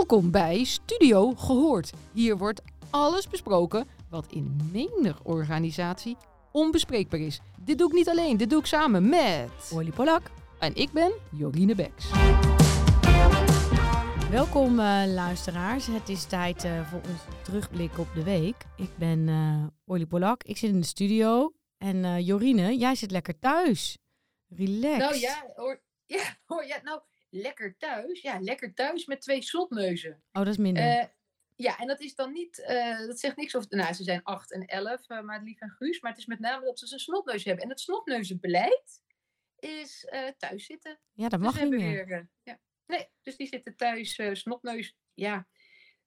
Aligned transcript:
Welkom 0.00 0.30
bij 0.30 0.64
Studio 0.64 1.34
Gehoord. 1.34 1.92
Hier 2.12 2.36
wordt 2.36 2.62
alles 2.90 3.28
besproken 3.28 3.88
wat 4.08 4.26
in 4.32 4.70
menig 4.72 5.24
organisatie 5.24 6.16
onbespreekbaar 6.52 7.20
is. 7.20 7.40
Dit 7.60 7.78
doe 7.78 7.88
ik 7.88 7.94
niet 7.94 8.08
alleen, 8.08 8.36
dit 8.36 8.50
doe 8.50 8.60
ik 8.60 8.66
samen 8.66 9.08
met... 9.08 9.70
Olly 9.72 9.90
Polak. 9.90 10.30
En 10.58 10.74
ik 10.74 10.92
ben 10.92 11.12
Jorine 11.30 11.74
Beks. 11.74 12.10
Welkom 14.30 14.78
uh, 14.78 15.02
luisteraars. 15.06 15.86
Het 15.86 16.08
is 16.08 16.24
tijd 16.24 16.64
uh, 16.64 16.90
voor 16.90 17.00
ons 17.10 17.20
terugblik 17.42 17.98
op 17.98 18.08
de 18.14 18.22
week. 18.22 18.56
Ik 18.76 18.96
ben 18.96 19.18
uh, 19.28 19.66
Olly 19.86 20.06
Polak. 20.06 20.42
Ik 20.42 20.56
zit 20.56 20.70
in 20.70 20.80
de 20.80 20.86
studio. 20.86 21.52
En 21.78 22.24
Jorine, 22.24 22.76
jij 22.76 22.94
zit 22.94 23.10
lekker 23.10 23.38
thuis. 23.38 23.98
Relax. 24.48 24.98
Nou 24.98 25.16
ja, 25.16 25.44
hoor, 25.56 25.80
ja, 26.06 26.36
hoor, 26.44 26.66
ja, 26.66 26.80
nou 26.82 27.00
lekker 27.30 27.76
thuis. 27.76 28.20
Ja, 28.20 28.40
lekker 28.40 28.74
thuis 28.74 29.06
met 29.06 29.20
twee 29.20 29.42
slotneuzen. 29.42 30.22
Oh, 30.32 30.42
dat 30.42 30.46
is 30.46 30.56
minder. 30.56 31.12
Ja, 31.56 31.78
en 31.78 31.86
dat 31.86 32.00
is 32.00 32.14
dan 32.14 32.32
niet, 32.32 32.58
uh, 32.58 32.98
dat 33.06 33.18
zegt 33.18 33.36
niks 33.36 33.56
over, 33.56 33.76
nou 33.76 33.92
ze 33.92 34.02
zijn 34.02 34.22
8 34.22 34.52
en 34.52 34.64
11, 34.66 35.08
uh, 35.08 35.20
maar 35.20 35.42
Lief 35.42 35.60
en 35.60 35.70
Guus, 35.70 36.00
maar 36.00 36.10
het 36.10 36.20
is 36.20 36.26
met 36.26 36.38
name 36.38 36.64
dat 36.64 36.78
ze 36.78 36.92
een 36.92 36.98
snotneus 36.98 37.44
hebben. 37.44 37.64
En 37.64 37.70
het 37.70 37.80
snotneuzenbeleid 37.80 39.02
is 39.58 40.06
thuis 40.38 40.66
zitten. 40.66 40.98
Ja, 41.12 41.28
dat 41.28 41.40
mag 41.40 41.52
dus 41.52 41.62
niet 41.62 41.70
meer. 41.70 42.06
Weer, 42.06 42.28
ja. 42.42 42.60
Nee, 42.86 43.08
dus 43.22 43.36
die 43.36 43.46
zitten 43.46 43.76
thuis, 43.76 44.20
snotneus, 44.32 44.96
ja. 45.14 45.48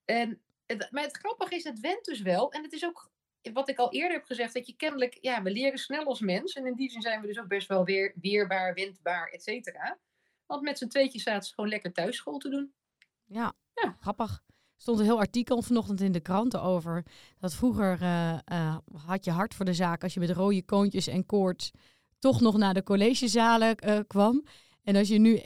En, 0.04 0.42
het, 0.66 0.88
maar 0.90 1.02
het 1.02 1.16
grappige 1.16 1.54
is, 1.54 1.64
het 1.64 1.80
went 1.80 2.04
dus 2.04 2.20
wel. 2.20 2.52
En 2.52 2.62
het 2.62 2.72
is 2.72 2.84
ook, 2.84 3.10
wat 3.52 3.68
ik 3.68 3.78
al 3.78 3.92
eerder 3.92 4.16
heb 4.16 4.24
gezegd, 4.24 4.54
dat 4.54 4.66
je 4.66 4.76
kennelijk, 4.76 5.18
ja, 5.20 5.42
we 5.42 5.50
leren 5.50 5.78
snel 5.78 6.04
als 6.04 6.20
mens. 6.20 6.52
En 6.52 6.66
in 6.66 6.74
die 6.74 6.90
zin 6.90 7.02
zijn 7.02 7.20
we 7.20 7.26
dus 7.26 7.38
ook 7.38 7.48
best 7.48 7.68
wel 7.68 7.84
weer 7.84 8.14
weerbaar, 8.20 8.74
wendbaar, 8.74 9.28
et 9.28 9.42
cetera. 9.42 9.98
Want 10.46 10.62
met 10.62 10.78
z'n 10.78 10.88
tweetjes 10.88 11.22
zaten 11.22 11.48
ze 11.48 11.54
gewoon 11.54 11.70
lekker 11.70 11.92
thuis 11.92 12.16
school 12.16 12.38
te 12.38 12.48
doen. 12.48 12.74
Ja, 13.24 13.52
ja. 13.74 13.96
grappig 14.00 14.44
stond 14.84 14.98
een 14.98 15.04
heel 15.04 15.18
artikel 15.18 15.62
vanochtend 15.62 16.00
in 16.00 16.12
de 16.12 16.20
kranten 16.20 16.62
over. 16.62 17.04
Dat 17.38 17.54
vroeger 17.54 18.02
uh, 18.02 18.38
uh, 18.52 18.76
had 19.06 19.24
je 19.24 19.30
hart 19.30 19.54
voor 19.54 19.64
de 19.64 19.74
zaak 19.74 20.02
als 20.02 20.14
je 20.14 20.20
met 20.20 20.30
rode 20.30 20.64
koontjes 20.64 21.06
en 21.06 21.26
koorts 21.26 21.70
toch 22.18 22.40
nog 22.40 22.56
naar 22.56 22.74
de 22.74 22.82
collegezalen 22.82 23.76
uh, 23.86 23.98
kwam. 24.06 24.44
En 24.82 24.96
als 24.96 25.08
je 25.08 25.18
nu 25.18 25.40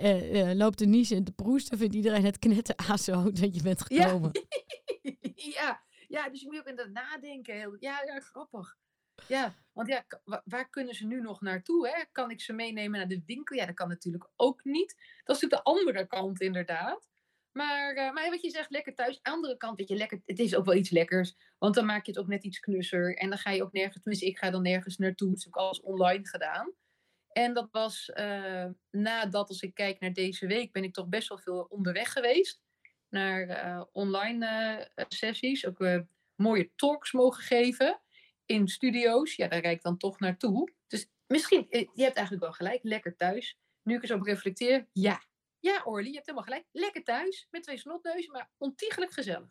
loopt 0.55 0.77
te 0.77 0.87
niezen 0.87 1.17
en 1.17 1.25
te 1.25 1.33
proesten, 1.33 1.79
vindt 1.79 1.95
iedereen 1.95 2.25
het 2.25 2.39
knetten 2.39 2.77
aso 2.77 3.31
dat 3.41 3.55
je 3.55 3.63
bent 3.63 3.83
gekomen. 3.83 4.31
Ja. 4.33 5.13
ja. 5.59 5.83
ja, 6.09 6.29
dus 6.29 6.41
je 6.41 6.47
moet 6.47 6.59
ook 6.59 6.67
inderdaad 6.67 7.05
nadenken. 7.05 7.55
Heel, 7.55 7.77
ja, 7.79 8.03
ja, 8.07 8.21
grappig. 8.21 8.77
Ja, 9.27 9.55
want 9.73 9.89
ja, 9.89 10.05
waar 10.45 10.71
kunnen 10.71 10.95
ze 10.95 11.07
nu 11.07 11.21
nog 11.21 11.41
naartoe? 11.41 11.89
Hè? 11.89 12.05
Kan 12.13 12.31
ik 12.31 12.41
ze 12.41 12.53
meenemen 12.53 12.99
naar 12.99 13.09
de 13.09 13.23
winkel? 13.27 13.57
Ja, 13.57 13.67
dat 13.67 13.75
kan 13.75 13.89
natuurlijk 13.89 14.29
ook 14.37 14.65
niet. 14.65 14.95
Dat 15.25 15.37
is 15.37 15.43
natuurlijk 15.43 15.65
de 15.65 15.71
andere 15.71 16.07
kant 16.07 16.41
inderdaad. 16.41 17.09
Maar, 17.53 17.97
uh, 17.97 18.13
maar 18.13 18.31
wat 18.31 18.43
je 18.43 18.51
zegt, 18.51 18.71
lekker 18.71 18.95
thuis. 18.95 19.19
Andere 19.23 19.57
kant, 19.57 19.79
weet 19.79 19.89
je, 19.89 19.97
lekker, 19.97 20.23
het 20.25 20.39
is 20.39 20.55
ook 20.55 20.65
wel 20.65 20.75
iets 20.75 20.91
lekkers. 20.91 21.35
Want 21.59 21.75
dan 21.75 21.87
maak 21.87 22.07
je 22.07 22.11
het 22.11 22.21
ook 22.21 22.29
net 22.29 22.45
iets 22.45 22.61
knusser. 22.61 23.17
En 23.17 23.29
dan 23.29 23.39
ga 23.39 23.51
je 23.51 23.63
ook 23.63 23.73
nergens, 23.73 24.03
tenminste 24.03 24.27
ik 24.27 24.39
ga 24.39 24.51
dan 24.51 24.63
nergens 24.63 24.97
naartoe. 24.97 25.33
Ik 25.33 25.45
heb 25.45 25.57
alles 25.57 25.81
online 25.81 26.29
gedaan. 26.29 26.73
En 27.29 27.55
dat 27.55 27.69
was 27.71 28.11
uh, 28.15 28.67
nadat, 28.91 29.49
als 29.49 29.63
ik 29.63 29.75
kijk 29.75 30.01
naar 30.01 30.13
deze 30.13 30.47
week, 30.47 30.73
ben 30.73 30.85
ik 30.85 30.95
toch 30.95 31.09
best 31.09 31.29
wel 31.29 31.39
veel 31.39 31.67
onderweg 31.71 32.13
geweest. 32.13 32.63
Naar 33.09 33.49
uh, 33.49 33.83
online 33.93 34.91
sessies. 35.09 35.67
Ook 35.67 36.05
mooie 36.35 36.71
talks 36.77 37.13
mogen 37.13 37.43
geven 37.43 38.01
in 38.49 38.69
studio's. 38.69 39.35
Ja, 39.35 39.49
daar 39.49 39.61
rijd 39.61 39.77
ik 39.77 39.83
dan 39.83 39.97
toch 39.97 40.21
naartoe. 40.21 40.73
Dus 40.87 41.09
misschien, 41.27 41.67
je 41.71 42.03
hebt 42.03 42.17
eigenlijk 42.17 42.41
wel 42.41 42.53
gelijk, 42.53 42.81
lekker 42.83 43.17
thuis. 43.17 43.59
Nu 43.83 43.95
ik 43.95 44.07
zo 44.07 44.15
op 44.15 44.23
reflecteer, 44.23 44.89
ja, 44.93 45.21
ja, 45.61 45.83
Orly, 45.85 46.09
je 46.09 46.15
hebt 46.15 46.27
helemaal 46.27 46.49
gelijk. 46.49 46.67
Lekker 46.73 47.05
thuis, 47.05 47.47
met 47.51 47.63
twee 47.63 47.79
snotneuzen, 47.79 48.33
maar 48.33 48.51
ontiegelijk 48.59 49.13
gezellig. 49.13 49.51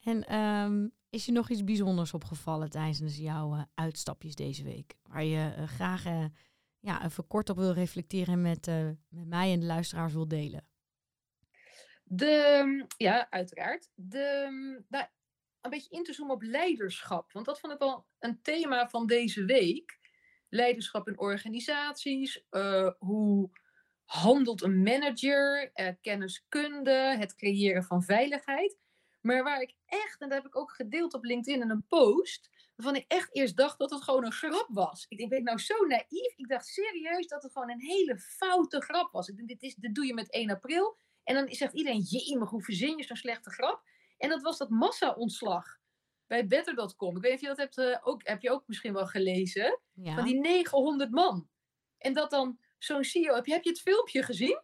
En 0.00 0.36
um, 0.36 0.92
is 1.10 1.26
je 1.26 1.32
nog 1.32 1.50
iets 1.50 1.64
bijzonders 1.64 2.14
opgevallen 2.14 2.70
tijdens 2.70 3.16
jouw 3.16 3.54
uh, 3.54 3.62
uitstapjes 3.74 4.34
deze 4.34 4.64
week? 4.64 4.94
Waar 5.02 5.24
je 5.24 5.54
uh, 5.58 5.68
graag 5.68 6.06
uh, 6.06 6.24
ja, 6.80 7.04
even 7.04 7.26
kort 7.26 7.50
op 7.50 7.56
wil 7.56 7.72
reflecteren 7.72 8.42
met, 8.42 8.66
met 9.08 9.26
mij 9.26 9.52
en 9.52 9.60
de 9.60 9.66
luisteraars 9.66 10.12
wil 10.12 10.28
delen? 10.28 10.66
De, 12.04 12.86
ja, 12.96 13.30
uiteraard. 13.30 13.90
De, 13.94 14.48
nou, 14.88 15.06
een 15.64 15.70
beetje 15.70 15.96
in 15.96 16.02
te 16.02 16.12
zoomen 16.12 16.34
op 16.34 16.42
leiderschap. 16.42 17.32
Want 17.32 17.46
dat 17.46 17.60
vond 17.60 17.72
ik 17.72 17.78
wel 17.78 18.06
een 18.18 18.42
thema 18.42 18.88
van 18.88 19.06
deze 19.06 19.44
week. 19.44 19.98
Leiderschap 20.48 21.08
in 21.08 21.18
organisaties. 21.18 22.44
hoe 22.98 23.50
handelt 24.04 24.62
een 24.62 24.82
manager, 24.82 25.70
uh, 25.74 25.88
kenniskunde, 26.00 27.16
het 27.18 27.34
creëren 27.34 27.84
van 27.84 28.02
veiligheid. 28.02 28.78
Maar 29.20 29.42
waar 29.42 29.60
ik 29.60 29.74
echt, 29.86 30.20
en 30.20 30.28
dat 30.28 30.38
heb 30.38 30.46
ik 30.46 30.56
ook 30.56 30.72
gedeeld 30.72 31.14
op 31.14 31.24
LinkedIn 31.24 31.62
in 31.62 31.70
een 31.70 31.86
post, 31.88 32.50
waarvan 32.76 32.96
ik 32.96 33.04
echt 33.08 33.36
eerst 33.36 33.56
dacht 33.56 33.78
dat 33.78 33.90
het 33.90 34.02
gewoon 34.02 34.24
een 34.24 34.32
grap 34.32 34.66
was. 34.68 35.06
Ik 35.08 35.18
denk, 35.18 35.30
ben 35.30 35.38
ik 35.38 35.44
nou 35.44 35.58
zo 35.58 35.84
naïef? 35.86 36.34
Ik 36.36 36.48
dacht 36.48 36.66
serieus 36.66 37.26
dat 37.26 37.42
het 37.42 37.52
gewoon 37.52 37.70
een 37.70 37.80
hele 37.80 38.18
foute 38.18 38.80
grap 38.80 39.12
was. 39.12 39.28
Ik 39.28 39.36
denk, 39.36 39.48
dit, 39.48 39.62
is, 39.62 39.74
dit 39.74 39.94
doe 39.94 40.06
je 40.06 40.14
met 40.14 40.30
1 40.30 40.50
april. 40.50 40.96
En 41.24 41.34
dan 41.34 41.54
zegt 41.54 41.74
iedereen, 41.74 42.00
jee, 42.00 42.38
maar 42.38 42.48
hoe 42.48 42.62
verzin 42.62 42.96
je 42.96 43.04
zo'n 43.04 43.16
slechte 43.16 43.50
grap? 43.50 43.82
En 44.24 44.30
dat 44.30 44.42
was 44.42 44.58
dat 44.58 44.70
massa-ontslag 44.70 45.78
bij 46.26 46.46
Better.com. 46.46 47.16
Ik 47.16 47.22
weet 47.22 47.30
niet 47.30 47.40
of 47.40 47.40
je 47.40 47.46
dat 47.46 47.56
hebt, 47.56 47.78
uh, 47.78 47.98
ook, 48.02 48.20
heb 48.26 48.42
je 48.42 48.50
ook 48.50 48.62
misschien 48.66 48.92
wel 48.92 49.06
gelezen. 49.06 49.80
Ja. 49.92 50.14
Van 50.14 50.24
die 50.24 50.40
900 50.40 51.10
man. 51.10 51.48
En 51.98 52.12
dat 52.12 52.30
dan 52.30 52.58
zo'n 52.78 53.04
CEO. 53.04 53.34
Heb 53.34 53.46
je, 53.46 53.52
heb 53.52 53.62
je 53.62 53.70
het 53.70 53.80
filmpje 53.80 54.22
gezien? 54.22 54.62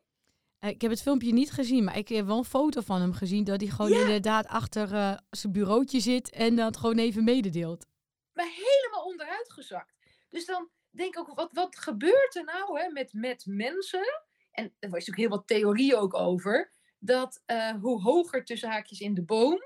Eh, 0.58 0.70
ik 0.70 0.80
heb 0.80 0.90
het 0.90 1.02
filmpje 1.02 1.32
niet 1.32 1.50
gezien, 1.50 1.84
maar 1.84 1.96
ik 1.96 2.08
heb 2.08 2.26
wel 2.26 2.38
een 2.38 2.44
foto 2.44 2.80
van 2.80 3.00
hem 3.00 3.12
gezien 3.12 3.44
dat 3.44 3.60
hij 3.60 3.70
gewoon 3.70 3.92
inderdaad 3.92 4.46
achter 4.46 4.92
uh, 4.92 5.16
zijn 5.30 5.52
bureautje 5.52 6.00
zit 6.00 6.30
en 6.30 6.56
dat 6.56 6.76
gewoon 6.76 6.98
even 6.98 7.24
mededeelt. 7.24 7.86
Maar 8.32 8.48
helemaal 8.48 9.04
onderuit 9.04 9.52
gezakt. 9.52 9.94
Dus 10.28 10.44
dan 10.44 10.70
denk 10.90 11.14
ik 11.14 11.20
ook, 11.20 11.34
wat, 11.34 11.52
wat 11.52 11.78
gebeurt 11.78 12.36
er 12.36 12.44
nou 12.44 12.80
hè, 12.80 12.88
met, 12.88 13.12
met 13.12 13.44
mensen? 13.46 14.22
En 14.50 14.64
er 14.64 14.90
was 14.90 15.06
natuurlijk 15.06 15.18
heel 15.18 15.28
wat 15.28 15.46
theorie 15.46 15.96
ook 15.96 16.14
over. 16.14 16.72
Dat 17.02 17.42
uh, 17.46 17.74
hoe 17.80 18.02
hoger 18.02 18.44
tussen 18.44 18.70
haakjes 18.70 19.00
in 19.00 19.14
de 19.14 19.24
boom, 19.24 19.58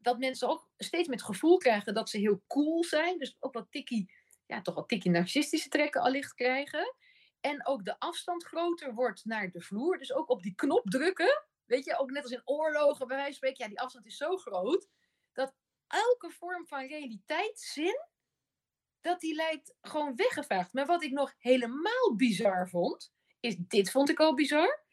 dat 0.00 0.18
mensen 0.18 0.48
ook 0.48 0.68
steeds 0.76 1.08
met 1.08 1.22
gevoel 1.22 1.56
krijgen 1.56 1.94
dat 1.94 2.10
ze 2.10 2.18
heel 2.18 2.42
cool 2.46 2.84
zijn. 2.84 3.18
Dus 3.18 3.36
ook 3.40 3.52
wat 3.54 3.66
tikkie, 3.70 4.12
ja, 4.46 4.60
toch 4.60 4.74
wat 4.74 4.88
tikkie 4.88 5.10
narcistische 5.10 5.68
trekken 5.68 6.00
allicht 6.00 6.34
krijgen. 6.34 6.94
En 7.40 7.66
ook 7.66 7.84
de 7.84 7.98
afstand 7.98 8.44
groter 8.44 8.94
wordt 8.94 9.24
naar 9.24 9.50
de 9.50 9.60
vloer. 9.60 9.98
Dus 9.98 10.12
ook 10.12 10.28
op 10.28 10.42
die 10.42 10.54
knop 10.54 10.90
drukken. 10.90 11.44
Weet 11.64 11.84
je, 11.84 11.98
ook 11.98 12.10
net 12.10 12.22
als 12.22 12.32
in 12.32 12.42
oorlogen 12.44 13.06
bij 13.06 13.16
wijze 13.16 13.38
van 13.38 13.48
spreken. 13.48 13.62
Ja, 13.64 13.68
die 13.68 13.80
afstand 13.80 14.06
is 14.06 14.16
zo 14.16 14.36
groot. 14.36 14.88
Dat 15.32 15.54
elke 15.86 16.30
vorm 16.30 16.66
van 16.66 16.86
realiteitszin. 16.86 17.98
Dat 19.00 19.20
die 19.20 19.34
lijkt 19.34 19.74
gewoon 19.80 20.16
weggevaagd. 20.16 20.72
Maar 20.72 20.86
wat 20.86 21.02
ik 21.02 21.12
nog 21.12 21.34
helemaal 21.38 22.14
bizar 22.16 22.68
vond. 22.68 23.12
Is 23.40 23.56
dit 23.58 23.90
vond 23.90 24.08
ik 24.08 24.20
al 24.20 24.34
bizar. 24.34 24.83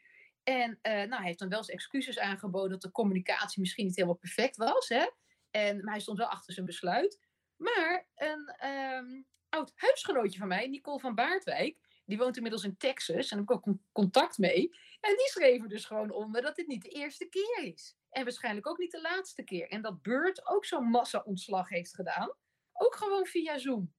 En 0.44 0.69
uh, 0.72 0.94
nou, 0.94 1.16
hij 1.16 1.25
heeft 1.25 1.40
dan 1.40 1.50
wel 1.50 1.57
eens 1.57 1.69
excuses 1.69 2.19
aangeboden 2.19 2.69
dat 2.69 2.81
de 2.81 2.91
communicatie 2.91 3.59
misschien 3.59 3.85
niet 3.85 3.96
helemaal 3.96 4.18
perfect 4.18 4.57
was. 4.57 4.90
Hè? 4.90 5.06
En, 5.52 5.84
maar 5.84 5.94
hij 5.94 6.02
stond 6.02 6.18
wel 6.18 6.28
achter 6.28 6.53
zijn 6.53 6.66
besluit. 6.66 7.19
Maar 7.56 8.07
een 8.16 8.68
um, 8.69 9.28
oud 9.50 9.72
huisgenootje 9.75 10.40
van 10.40 10.47
mij, 10.47 10.68
Nicole 10.68 11.00
van 11.00 11.16
Baardwijk, 11.16 11.78
die 12.06 12.18
woont 12.18 12.35
inmiddels 12.35 12.63
in 12.63 12.78
Texas 12.78 13.31
en 13.31 13.38
heb 13.38 13.50
ik 13.50 13.52
ook 13.52 13.75
contact 13.91 14.38
mee. 14.38 14.69
En 15.00 15.16
die 15.18 15.29
schreven 15.29 15.69
dus 15.69 15.85
gewoon 15.85 16.12
onder 16.12 16.41
dat 16.41 16.56
dit 16.56 16.68
niet 16.68 16.81
de 16.81 16.90
eerste 16.90 17.25
keer 17.25 17.73
is. 17.73 17.96
En 18.09 18.23
waarschijnlijk 18.23 18.68
ook 18.68 18.78
niet 18.78 18.91
de 18.91 19.02
laatste 19.02 19.44
keer. 19.44 19.68
En 19.69 19.81
dat 19.81 20.02
Beurt 20.02 20.47
ook 20.47 20.66
zo'n 20.66 20.90
massa-ontslag 20.90 21.69
heeft 21.69 21.96
gedaan. 21.96 22.34
Ook 22.73 22.96
gewoon 22.96 23.25
via 23.25 23.58
Zoom. 23.58 23.94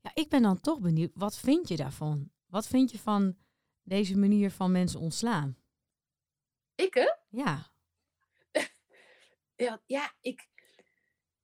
Ja, 0.00 0.10
ik 0.14 0.28
ben 0.28 0.42
dan 0.42 0.60
toch 0.60 0.80
benieuwd. 0.80 1.10
Wat 1.14 1.38
vind 1.38 1.68
je 1.68 1.76
daarvan? 1.76 2.30
Wat 2.46 2.66
vind 2.66 2.90
je 2.90 2.98
van 2.98 3.36
deze 3.82 4.18
manier 4.18 4.50
van 4.50 4.72
mensen 4.72 5.00
ontslaan? 5.00 5.61
Ik 6.82 6.94
hè? 6.94 7.12
Ja. 7.28 7.70
ja, 9.64 9.82
ja, 9.86 10.14
ik, 10.20 10.48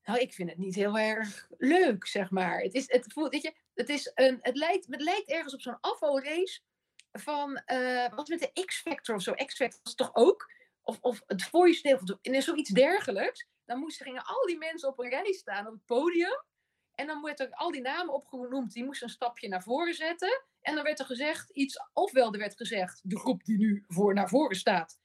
nou, 0.02 0.20
ik 0.20 0.32
vind 0.32 0.48
het 0.48 0.58
niet 0.58 0.74
heel 0.74 0.98
erg 0.98 1.48
leuk, 1.58 2.06
zeg 2.06 2.30
maar. 2.30 2.60
Het, 2.60 2.74
is, 2.74 2.90
het, 2.92 3.12
voelt, 3.12 3.32
weet 3.32 3.42
je, 3.42 3.54
het, 3.74 3.88
is 3.88 4.10
een, 4.14 4.38
het, 4.40 4.56
lijkt, 4.56 4.86
het 4.86 5.02
lijkt 5.02 5.28
ergens 5.28 5.54
op 5.54 5.60
zo'n 5.60 5.80
afvalrace 5.80 6.60
van, 7.12 7.62
uh, 7.66 8.08
wat 8.14 8.28
met 8.28 8.40
de 8.40 8.64
X-Factor 8.64 9.14
of 9.14 9.22
zo. 9.22 9.32
X-Factor 9.32 9.80
was 9.82 9.94
toch 9.94 10.14
ook? 10.14 10.50
Of, 10.82 10.98
of 11.00 11.22
het 11.26 11.42
voice 11.42 11.94
of 11.94 12.18
in 12.20 12.42
zoiets 12.42 12.70
dergelijks. 12.70 13.46
Dan 13.64 13.78
moesten, 13.78 14.06
gingen 14.06 14.24
al 14.24 14.46
die 14.46 14.58
mensen 14.58 14.88
op 14.88 14.98
een 14.98 15.10
rij 15.10 15.32
staan 15.32 15.66
op 15.66 15.72
het 15.72 15.84
podium. 15.84 16.42
En 16.94 17.06
dan 17.06 17.22
werd 17.22 17.40
er 17.40 17.50
al 17.50 17.70
die 17.70 17.80
namen 17.80 18.14
opgenoemd. 18.14 18.72
Die 18.72 18.84
moesten 18.84 19.06
een 19.06 19.12
stapje 19.12 19.48
naar 19.48 19.62
voren 19.62 19.94
zetten. 19.94 20.42
En 20.60 20.74
dan 20.74 20.84
werd 20.84 20.98
er 20.98 21.06
gezegd 21.06 21.50
iets, 21.50 21.80
ofwel 21.92 22.32
er 22.32 22.38
werd 22.38 22.56
gezegd, 22.56 23.00
de 23.04 23.18
groep 23.18 23.44
die 23.44 23.58
nu 23.58 23.84
voor 23.88 24.14
naar 24.14 24.28
voren 24.28 24.56
staat, 24.56 24.98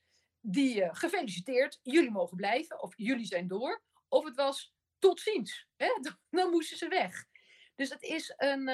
die 0.45 0.95
gefeliciteerd, 0.95 1.79
jullie 1.81 2.11
mogen 2.11 2.37
blijven, 2.37 2.81
of 2.81 2.93
jullie 2.95 3.25
zijn 3.25 3.47
door. 3.47 3.81
Of 4.07 4.25
het 4.25 4.35
was 4.35 4.73
tot 4.99 5.19
ziens. 5.19 5.67
Hè? 5.75 5.87
Dan 6.29 6.49
moesten 6.49 6.77
ze 6.77 6.87
weg. 6.87 7.25
Dus 7.75 7.89
het 7.89 8.01
is 8.01 8.33
een. 8.37 8.69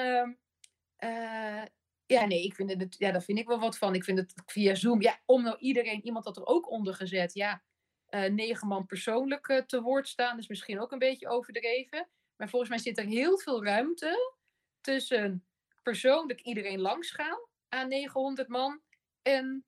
Uh, 0.98 1.62
ja, 2.06 2.26
nee, 2.26 2.44
ik 2.44 2.54
vind 2.54 2.80
het, 2.80 2.96
ja, 2.98 3.10
daar 3.12 3.22
vind 3.22 3.38
ik 3.38 3.46
wel 3.46 3.58
wat 3.58 3.78
van. 3.78 3.94
Ik 3.94 4.04
vind 4.04 4.18
het 4.18 4.32
via 4.46 4.74
Zoom. 4.74 5.02
Ja, 5.02 5.20
om 5.26 5.42
nou 5.42 5.58
iedereen, 5.58 6.04
iemand 6.04 6.24
had 6.24 6.36
er 6.36 6.46
ook 6.46 6.70
onder 6.70 6.94
gezet. 6.94 7.34
Ja, 7.34 7.62
eh, 8.06 8.30
negen 8.30 8.68
man 8.68 8.86
persoonlijk 8.86 9.48
eh, 9.48 9.58
te 9.58 9.80
woord 9.82 10.08
staan. 10.08 10.38
is 10.38 10.48
misschien 10.48 10.80
ook 10.80 10.92
een 10.92 10.98
beetje 10.98 11.28
overdreven. 11.28 12.08
Maar 12.36 12.48
volgens 12.48 12.70
mij 12.70 12.78
zit 12.78 12.98
er 12.98 13.04
heel 13.04 13.38
veel 13.38 13.64
ruimte 13.64 14.34
tussen 14.80 15.46
persoonlijk 15.82 16.40
iedereen 16.40 16.80
langsgaan 16.80 17.38
aan 17.68 17.88
900 17.88 18.48
man 18.48 18.80
en 19.22 19.64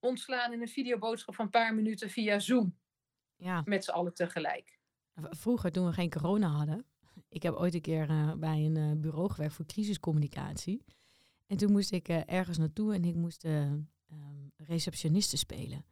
ontslaan 0.00 0.52
in 0.52 0.60
een 0.60 0.68
videoboodschap 0.68 1.34
van 1.34 1.44
een 1.44 1.50
paar 1.50 1.74
minuten 1.74 2.10
via 2.10 2.38
Zoom. 2.38 2.76
Ja. 3.36 3.62
Met 3.64 3.84
z'n 3.84 3.90
allen 3.90 4.14
tegelijk. 4.14 4.78
Vroeger, 5.14 5.72
toen 5.72 5.86
we 5.86 5.92
geen 5.92 6.10
corona 6.10 6.48
hadden, 6.48 6.86
ik 7.28 7.42
heb 7.42 7.54
ooit 7.54 7.74
een 7.74 7.80
keer 7.80 8.10
uh, 8.10 8.32
bij 8.32 8.64
een 8.64 8.76
uh, 8.76 8.92
bureau 9.00 9.30
gewerkt 9.30 9.54
voor 9.54 9.66
crisiscommunicatie. 9.66 10.84
En 11.46 11.56
toen 11.56 11.72
moest 11.72 11.92
ik 11.92 12.08
uh, 12.08 12.20
ergens 12.26 12.58
naartoe 12.58 12.94
en 12.94 13.04
ik 13.04 13.14
moest 13.14 13.44
um, 13.44 13.90
receptioniste 14.56 15.36
spelen. 15.36 15.84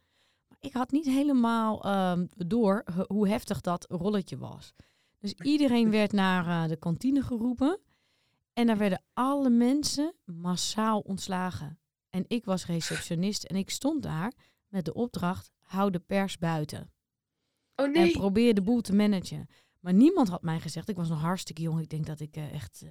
Maar 0.49 0.59
ik 0.61 0.73
had 0.73 0.91
niet 0.91 1.07
helemaal 1.07 1.87
um, 2.13 2.29
door 2.37 2.85
hoe 3.07 3.29
heftig 3.29 3.61
dat 3.61 3.87
rolletje 3.89 4.39
was. 4.39 4.75
Dus 5.19 5.35
iedereen 5.53 5.91
werd 5.91 6.13
naar 6.13 6.69
de 6.69 6.77
kantine 6.77 7.23
geroepen. 7.23 7.81
En 8.53 8.67
daar 8.67 8.79
werden 8.79 9.03
alle 9.13 9.51
mensen 9.51 10.15
massaal 10.25 11.01
ontslagen. 11.01 11.79
En 12.17 12.25
ik 12.29 12.45
was 12.45 12.67
receptionist 12.67 13.45
en 13.45 13.57
ik 13.57 13.71
stond 13.71 14.03
daar 14.03 14.33
met 14.69 14.85
de 14.85 14.95
opdracht: 14.95 15.51
hou 15.61 15.91
de 15.91 15.99
pers 15.99 16.39
buiten. 16.39 16.93
Oh 17.75 17.93
nee. 17.93 18.13
En 18.13 18.19
probeer 18.19 18.55
de 18.55 18.63
boel 18.63 18.81
te 18.81 18.95
managen. 18.95 19.47
Maar 19.81 19.95
niemand 19.95 20.29
had 20.29 20.43
mij 20.43 20.61
gezegd, 20.61 20.89
ik 20.89 20.97
was 20.97 21.09
nog 21.09 21.21
hartstikke 21.21 21.63
jong. 21.63 21.81
Ik 21.81 21.89
denk 21.89 22.07
dat 22.07 22.21
ik 22.21 22.37
uh, 22.37 22.53
echt 22.53 22.83
uh, 22.85 22.91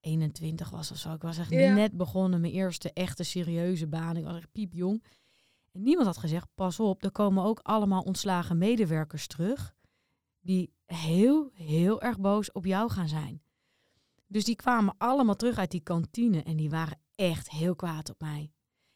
21 0.00 0.70
was 0.70 0.90
of 0.90 0.96
zo. 0.96 1.12
Ik 1.12 1.22
was 1.22 1.38
echt 1.38 1.50
Ja. 1.50 1.74
net 1.74 1.96
begonnen, 1.96 2.40
mijn 2.40 2.52
eerste 2.52 2.92
echte 2.92 3.22
serieuze 3.22 3.86
baan. 3.86 4.16
Ik 4.16 4.24
was 4.24 4.36
echt 4.36 4.52
piepjong. 4.52 5.04
En 5.72 5.82
niemand 5.82 6.06
had 6.06 6.16
gezegd, 6.18 6.46
pas 6.54 6.80
op, 6.80 7.04
er 7.04 7.12
komen 7.12 7.44
ook 7.44 7.60
allemaal 7.62 8.02
ontslagen 8.02 8.58
medewerkers 8.58 9.26
terug. 9.26 9.74
Die 10.40 10.72
heel, 10.86 11.50
heel 11.54 12.00
erg 12.02 12.18
boos 12.18 12.52
op 12.52 12.64
jou 12.64 12.90
gaan 12.90 13.08
zijn. 13.08 13.42
Dus 14.26 14.44
die 14.44 14.56
kwamen 14.56 14.94
allemaal 14.98 15.36
terug 15.36 15.58
uit 15.58 15.70
die 15.70 15.82
kantine 15.82 16.42
en 16.42 16.56
die 16.56 16.70
waren 16.70 16.98
echt 17.18 17.50
heel 17.50 17.74
kwaad 17.76 18.10
op 18.10 18.20
mij. 18.20 18.52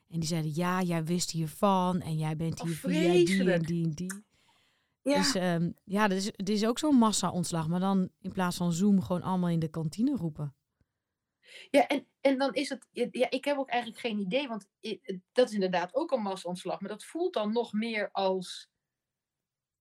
En 0.08 0.20
die 0.20 0.28
zeiden, 0.28 0.54
ja, 0.54 0.82
jij 0.82 1.04
wist 1.04 1.30
hiervan 1.30 2.00
en 2.00 2.16
jij 2.18 2.36
bent 2.36 2.60
Oh, 2.60 2.66
hier 2.66 2.76
via 2.76 2.90
die 2.90 3.52
en 3.52 3.62
die 3.62 3.84
en 3.84 3.90
die. 3.90 4.24
Ja. 5.02 5.16
Dus 5.16 5.34
ehm, 5.34 5.70
ja, 5.84 6.02
het 6.02 6.12
is, 6.12 6.24
het 6.26 6.48
is 6.48 6.66
ook 6.66 6.78
zo'n 6.78 6.96
massa-ontslag, 6.96 7.68
maar 7.68 7.80
dan 7.80 8.10
in 8.20 8.32
plaats 8.32 8.56
van 8.56 8.72
Zoom 8.72 9.02
gewoon 9.02 9.22
allemaal 9.22 9.48
in 9.50 9.58
de 9.58 9.68
kantine 9.70 10.16
roepen. 10.16 10.54
Ja, 11.70 11.86
en, 11.86 12.06
en 12.20 12.38
dan 12.38 12.54
is 12.54 12.68
het. 12.68 12.86
Ja, 12.92 13.30
ik 13.30 13.44
heb 13.44 13.56
ook 13.58 13.68
eigenlijk 13.68 14.00
geen 14.00 14.18
idee, 14.18 14.48
want 14.48 14.68
dat 15.32 15.48
is 15.48 15.54
inderdaad 15.54 15.94
ook 15.94 16.12
een 16.12 16.22
massa-ontslag. 16.22 16.80
Maar 16.80 16.90
dat 16.90 17.04
voelt 17.04 17.34
dan 17.34 17.52
nog 17.52 17.72
meer 17.72 18.10
als 18.10 18.70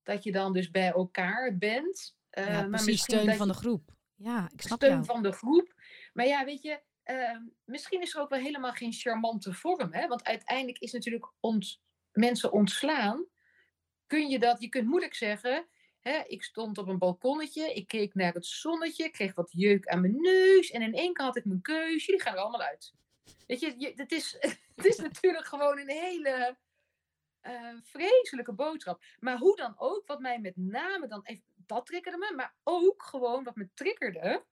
dat 0.02 0.24
je 0.24 0.32
dan 0.32 0.52
dus 0.52 0.70
bij 0.70 0.92
elkaar 0.92 1.56
bent. 1.58 2.16
eh, 2.30 2.46
ja, 2.46 2.50
precies, 2.68 2.86
misschien 2.86 3.18
steun 3.18 3.36
van 3.36 3.46
je- 3.46 3.52
de 3.52 3.58
groep. 3.58 3.94
Ja, 4.14 4.50
ik 4.52 4.62
snap 4.62 4.78
steun 4.78 4.90
jou. 4.92 5.04
van 5.04 5.22
de 5.22 5.32
groep. 5.32 5.74
Maar 6.12 6.26
ja, 6.26 6.44
weet 6.44 6.62
je, 6.62 6.82
eh, 7.02 7.36
misschien 7.64 8.00
is 8.00 8.14
er 8.14 8.20
ook 8.20 8.28
wel 8.28 8.38
helemaal 8.38 8.72
geen 8.72 8.92
charmante 8.92 9.52
vorm. 9.52 9.92
Hè? 9.92 10.06
Want 10.06 10.24
uiteindelijk 10.24 10.78
is 10.78 10.92
natuurlijk 10.92 11.32
ont, 11.40 11.80
mensen 12.12 12.52
ontslaan. 12.52 13.24
Kun 14.06 14.28
je 14.28 14.38
dat, 14.38 14.60
je 14.60 14.68
kunt 14.68 14.88
moeilijk 14.88 15.14
zeggen. 15.14 15.66
Hè, 16.00 16.22
ik 16.26 16.42
stond 16.42 16.78
op 16.78 16.88
een 16.88 16.98
balkonnetje, 16.98 17.74
ik 17.74 17.86
keek 17.86 18.14
naar 18.14 18.32
het 18.32 18.46
zonnetje, 18.46 19.04
ik 19.04 19.12
kreeg 19.12 19.34
wat 19.34 19.52
jeuk 19.52 19.86
aan 19.86 20.00
mijn 20.00 20.20
neus. 20.20 20.70
En 20.70 20.82
in 20.82 20.94
één 20.94 21.12
keer 21.12 21.24
had 21.24 21.36
ik 21.36 21.44
mijn 21.44 21.62
keus, 21.62 22.06
jullie 22.06 22.22
gaan 22.22 22.34
er 22.34 22.40
allemaal 22.40 22.62
uit. 22.62 22.92
Weet 23.46 23.60
je, 23.60 23.74
je 23.78 23.92
het, 23.96 24.12
is, 24.12 24.36
het 24.76 24.84
is 24.84 24.96
natuurlijk 24.96 25.46
gewoon 25.46 25.78
een 25.78 25.90
hele 25.90 26.56
eh, 27.40 27.76
vreselijke 27.82 28.52
boodschap. 28.52 29.04
Maar 29.18 29.38
hoe 29.38 29.56
dan 29.56 29.74
ook, 29.76 30.06
wat 30.06 30.20
mij 30.20 30.40
met 30.40 30.56
name 30.56 31.06
dan 31.06 31.20
even, 31.24 31.44
dat 31.66 31.86
triggerde 31.86 32.18
me, 32.18 32.32
maar 32.34 32.54
ook 32.62 33.02
gewoon 33.02 33.44
wat 33.44 33.56
me 33.56 33.68
triggerde, 33.74 34.44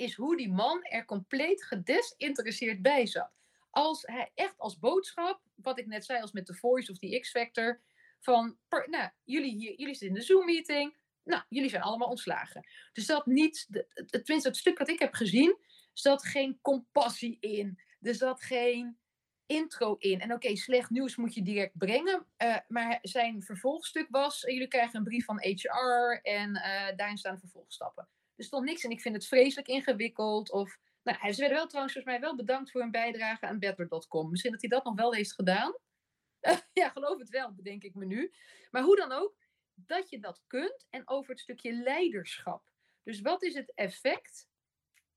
is 0.00 0.14
hoe 0.14 0.36
die 0.36 0.52
man 0.52 0.82
er 0.82 1.04
compleet 1.04 1.64
gedesinteresseerd 1.64 2.82
bij 2.82 3.06
zat. 3.06 3.30
Als 3.70 4.02
hij 4.06 4.30
echt 4.34 4.58
als 4.58 4.78
boodschap, 4.78 5.40
wat 5.54 5.78
ik 5.78 5.86
net 5.86 6.04
zei, 6.04 6.20
als 6.20 6.32
met 6.32 6.46
de 6.46 6.54
Voice 6.54 6.92
of 6.92 6.98
die 6.98 7.20
X-Factor, 7.20 7.80
van, 8.20 8.58
nou, 8.68 9.10
jullie, 9.24 9.56
hier, 9.56 9.74
jullie 9.76 9.94
zitten 9.94 10.08
in 10.08 10.14
de 10.14 10.22
Zoom-meeting, 10.22 10.96
nou, 11.24 11.42
jullie 11.48 11.70
zijn 11.70 11.82
allemaal 11.82 12.08
ontslagen. 12.08 12.66
Dus 12.92 13.06
dat 13.06 13.26
niet, 13.26 13.68
tenminste 14.10 14.48
het 14.48 14.56
stuk 14.56 14.78
dat 14.78 14.88
ik 14.88 14.98
heb 14.98 15.14
gezien, 15.14 15.58
zat 15.92 16.24
geen 16.24 16.58
compassie 16.62 17.36
in. 17.40 17.80
Er 18.00 18.14
zat 18.14 18.42
geen 18.42 18.98
intro 19.46 19.94
in. 19.98 20.20
En 20.20 20.32
oké, 20.32 20.56
slecht 20.56 20.90
nieuws 20.90 21.16
moet 21.16 21.34
je 21.34 21.42
direct 21.42 21.78
brengen. 21.78 22.26
eh, 22.36 22.56
maar 22.68 22.98
zijn 23.02 23.42
vervolgstuk 23.42 24.06
was, 24.10 24.40
jullie 24.40 24.68
krijgen 24.68 24.98
een 24.98 25.04
brief 25.04 25.24
van 25.24 25.40
HR 25.40 26.18
en 26.22 26.54
eh, 26.54 26.96
daarin 26.96 27.18
staan 27.18 27.38
vervolgstappen. 27.38 28.08
Er 28.40 28.46
stond 28.46 28.64
niks 28.64 28.84
in, 28.84 28.90
ik 28.90 29.00
vind 29.00 29.14
het 29.14 29.26
vreselijk 29.26 29.68
ingewikkeld. 29.68 30.50
Of, 30.50 30.78
nou, 31.02 31.32
ze 31.32 31.40
werden 31.40 31.58
wel 31.58 31.66
trouwens 31.66 31.94
volgens 31.94 32.04
mij 32.04 32.20
wel 32.20 32.36
bedankt 32.36 32.70
voor 32.70 32.80
hun 32.80 32.90
bijdrage 32.90 33.46
aan 33.46 33.58
Better.com. 33.58 34.30
Misschien 34.30 34.52
dat 34.52 34.60
hij 34.60 34.70
dat 34.70 34.84
nog 34.84 34.94
wel 34.94 35.14
heeft 35.14 35.32
gedaan. 35.32 35.76
ja, 36.72 36.88
geloof 36.88 37.18
het 37.18 37.28
wel, 37.28 37.54
bedenk 37.54 37.82
ik 37.82 37.94
me 37.94 38.04
nu. 38.04 38.32
Maar 38.70 38.82
hoe 38.82 38.96
dan 38.96 39.12
ook, 39.12 39.34
dat 39.74 40.10
je 40.10 40.18
dat 40.18 40.42
kunt 40.46 40.86
en 40.90 41.08
over 41.08 41.30
het 41.30 41.40
stukje 41.40 41.72
leiderschap. 41.72 42.70
Dus 43.02 43.20
wat 43.20 43.42
is 43.42 43.54
het 43.54 43.72
effect 43.74 44.48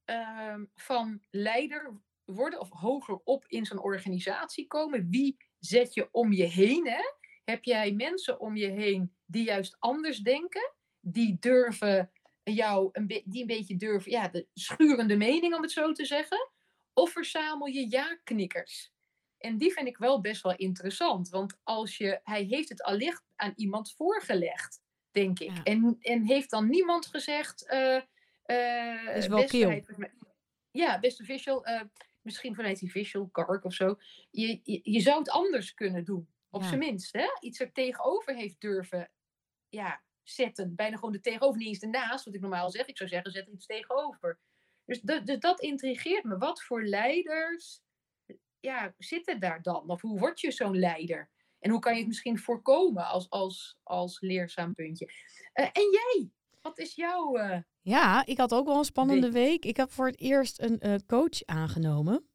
ehm, 0.06 0.66
van 0.76 1.24
leider 1.30 2.02
worden 2.26 2.60
of 2.60 2.70
hoger 2.70 3.20
op 3.24 3.46
in 3.48 3.66
zo'n 3.66 3.82
organisatie 3.82 4.68
komen? 4.68 5.10
Wie 5.10 5.38
zet 5.60 5.94
je 5.94 6.08
om 6.12 6.34
je 6.34 6.46
heen? 6.46 6.88
Hè? 6.88 7.04
Heb 7.44 7.64
jij 7.64 7.92
mensen 7.92 8.40
om 8.40 8.56
je 8.56 8.68
heen 8.68 9.16
die 9.26 9.44
juist 9.44 9.76
anders 9.80 10.20
denken? 10.20 10.74
Die 11.00 11.38
durven 11.40 12.12
jou 12.44 12.90
een, 12.92 13.08
die 13.26 13.42
een 13.42 13.48
beetje 13.48 13.76
durven, 13.76 14.12
ja, 14.12 14.28
de 14.28 14.48
schurende 14.54 15.16
mening 15.18 15.56
om 15.56 15.62
het 15.62 15.72
zo 15.72 15.92
te 15.92 16.06
zeggen? 16.06 16.50
Of 16.94 17.12
verzamel 17.12 17.68
je 17.68 17.90
ja-knikkers? 17.90 18.92
En 19.38 19.58
die 19.58 19.72
vind 19.74 19.88
ik 19.88 19.98
wel 19.98 20.22
best 20.22 20.42
wel 20.44 20.56
interessant. 20.56 21.30
Want 21.30 21.60
als 21.64 21.98
je, 21.98 22.20
hij 22.24 22.44
heeft 22.44 22.70
het 22.70 22.84
allicht 22.84 23.24
aan 23.36 23.54
iemand 23.56 23.94
voorgelegd, 23.94 24.82
denk 25.12 25.40
ik. 25.40 25.58
Ja. 25.58 25.64
En, 25.64 25.98
en 26.00 26.26
heeft 26.26 26.50
dan 26.50 26.70
niemand 26.70 27.06
gezegd. 27.06 27.68
eh 27.68 28.02
eh, 28.44 29.16
Is 29.18 29.28
wel 29.28 29.40
beste 29.42 29.84
Ja, 30.72 31.00
beste 31.00 31.24
visual. 31.24 31.66
eh, 31.66 31.82
misschien 32.22 32.56
vanuit 32.56 32.80
die 32.80 32.92
visual 32.92 33.28
Kark 33.28 33.64
of 33.64 33.74
zo. 33.74 33.96
Je, 34.32 34.60
je, 34.64 34.80
je 34.84 35.00
zou 35.00 35.20
het 35.20 35.30
anders 35.30 35.74
kunnen 35.74 36.04
doen. 36.06 36.28
Op 36.50 36.62
Ja. 36.62 36.68
zijn 36.68 36.80
minst. 36.80 37.14
Hè? 37.14 37.28
Iets 37.40 37.60
er 37.60 37.72
tegenover 37.72 38.36
heeft 38.36 38.62
durven 38.62 39.12
ja, 39.70 40.04
zetten. 40.24 40.76
Bijna 40.76 40.96
gewoon 40.98 41.14
er 41.14 41.22
tegenover. 41.22 41.58
Niet 41.58 41.68
eens 41.68 41.80
ernaast, 41.80 42.26
wat 42.26 42.34
ik 42.36 42.42
normaal 42.42 42.70
zeg. 42.72 42.86
Ik 42.86 42.98
zou 42.98 43.10
zeggen, 43.10 43.32
zet 43.32 43.48
er 43.48 43.54
iets 43.54 43.66
tegenover. 43.66 44.40
Dus, 44.86 45.02
dat- 45.02 45.26
dus 45.26 45.40
dat 45.40 45.60
intrigeert 45.62 46.24
me. 46.24 46.38
Wat 46.38 46.64
voor 46.64 46.84
leiders 46.86 47.82
ja, 48.60 48.94
zitten 48.98 49.40
daar 49.40 49.62
dan? 49.62 49.90
Of 49.90 50.02
hoe 50.02 50.20
word 50.20 50.40
je 50.40 50.52
zo'n 50.52 50.78
leider? 50.80 51.30
En 51.60 51.72
hoe 51.72 51.80
kan 51.80 51.94
je 51.94 52.00
het 52.00 52.08
misschien 52.08 52.40
voorkomen 52.40 53.06
als, 53.08 53.30
als, 53.30 53.78
als 53.84 54.20
leerzaam 54.22 54.74
puntje? 54.74 55.10
Eh, 55.54 55.66
en 55.66 55.90
jij? 55.92 56.30
Wat 56.62 56.80
is 56.80 56.96
jouw... 56.96 57.36
eh, 57.38 57.60
Ja, 57.82 58.26
ik 58.26 58.38
had 58.38 58.54
ook 58.54 58.66
wel 58.66 58.78
een 58.78 58.84
spannende 58.84 59.32
Week. 59.32 59.46
week. 59.50 59.66
Ik 59.66 59.78
heb 59.78 59.92
voor 59.92 60.06
het 60.08 60.20
eerst 60.20 60.62
een 60.62 60.80
eh, 60.80 60.96
coach 61.08 61.46
aangenomen. 61.46 62.28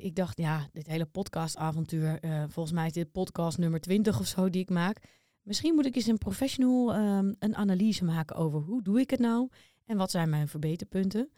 Ik 0.00 0.14
dacht, 0.14 0.38
ja, 0.38 0.68
dit 0.72 0.86
hele 0.86 1.06
podcastavontuur, 1.06 2.18
volgens 2.48 2.72
mij 2.74 2.86
is 2.86 2.92
dit 2.92 3.12
podcast 3.12 3.58
nummer 3.58 3.80
20 3.80 4.20
of 4.20 4.26
zo 4.26 4.50
die 4.50 4.62
ik 4.62 4.70
maak. 4.70 5.21
Misschien 5.42 5.74
moet 5.74 5.86
ik 5.86 5.96
eens 5.96 6.06
een 6.06 6.18
professional 6.18 6.94
ehm, 6.94 7.32
een 7.38 7.56
analyse 7.56 8.04
maken 8.04 8.36
over 8.36 8.60
hoe 8.60 8.82
doe 8.82 9.00
ik 9.00 9.10
het 9.10 9.20
nou 9.20 9.48
en 9.84 9.96
wat 9.96 10.10
zijn 10.10 10.30
mijn 10.30 10.48
verbeterpunten. 10.48 11.30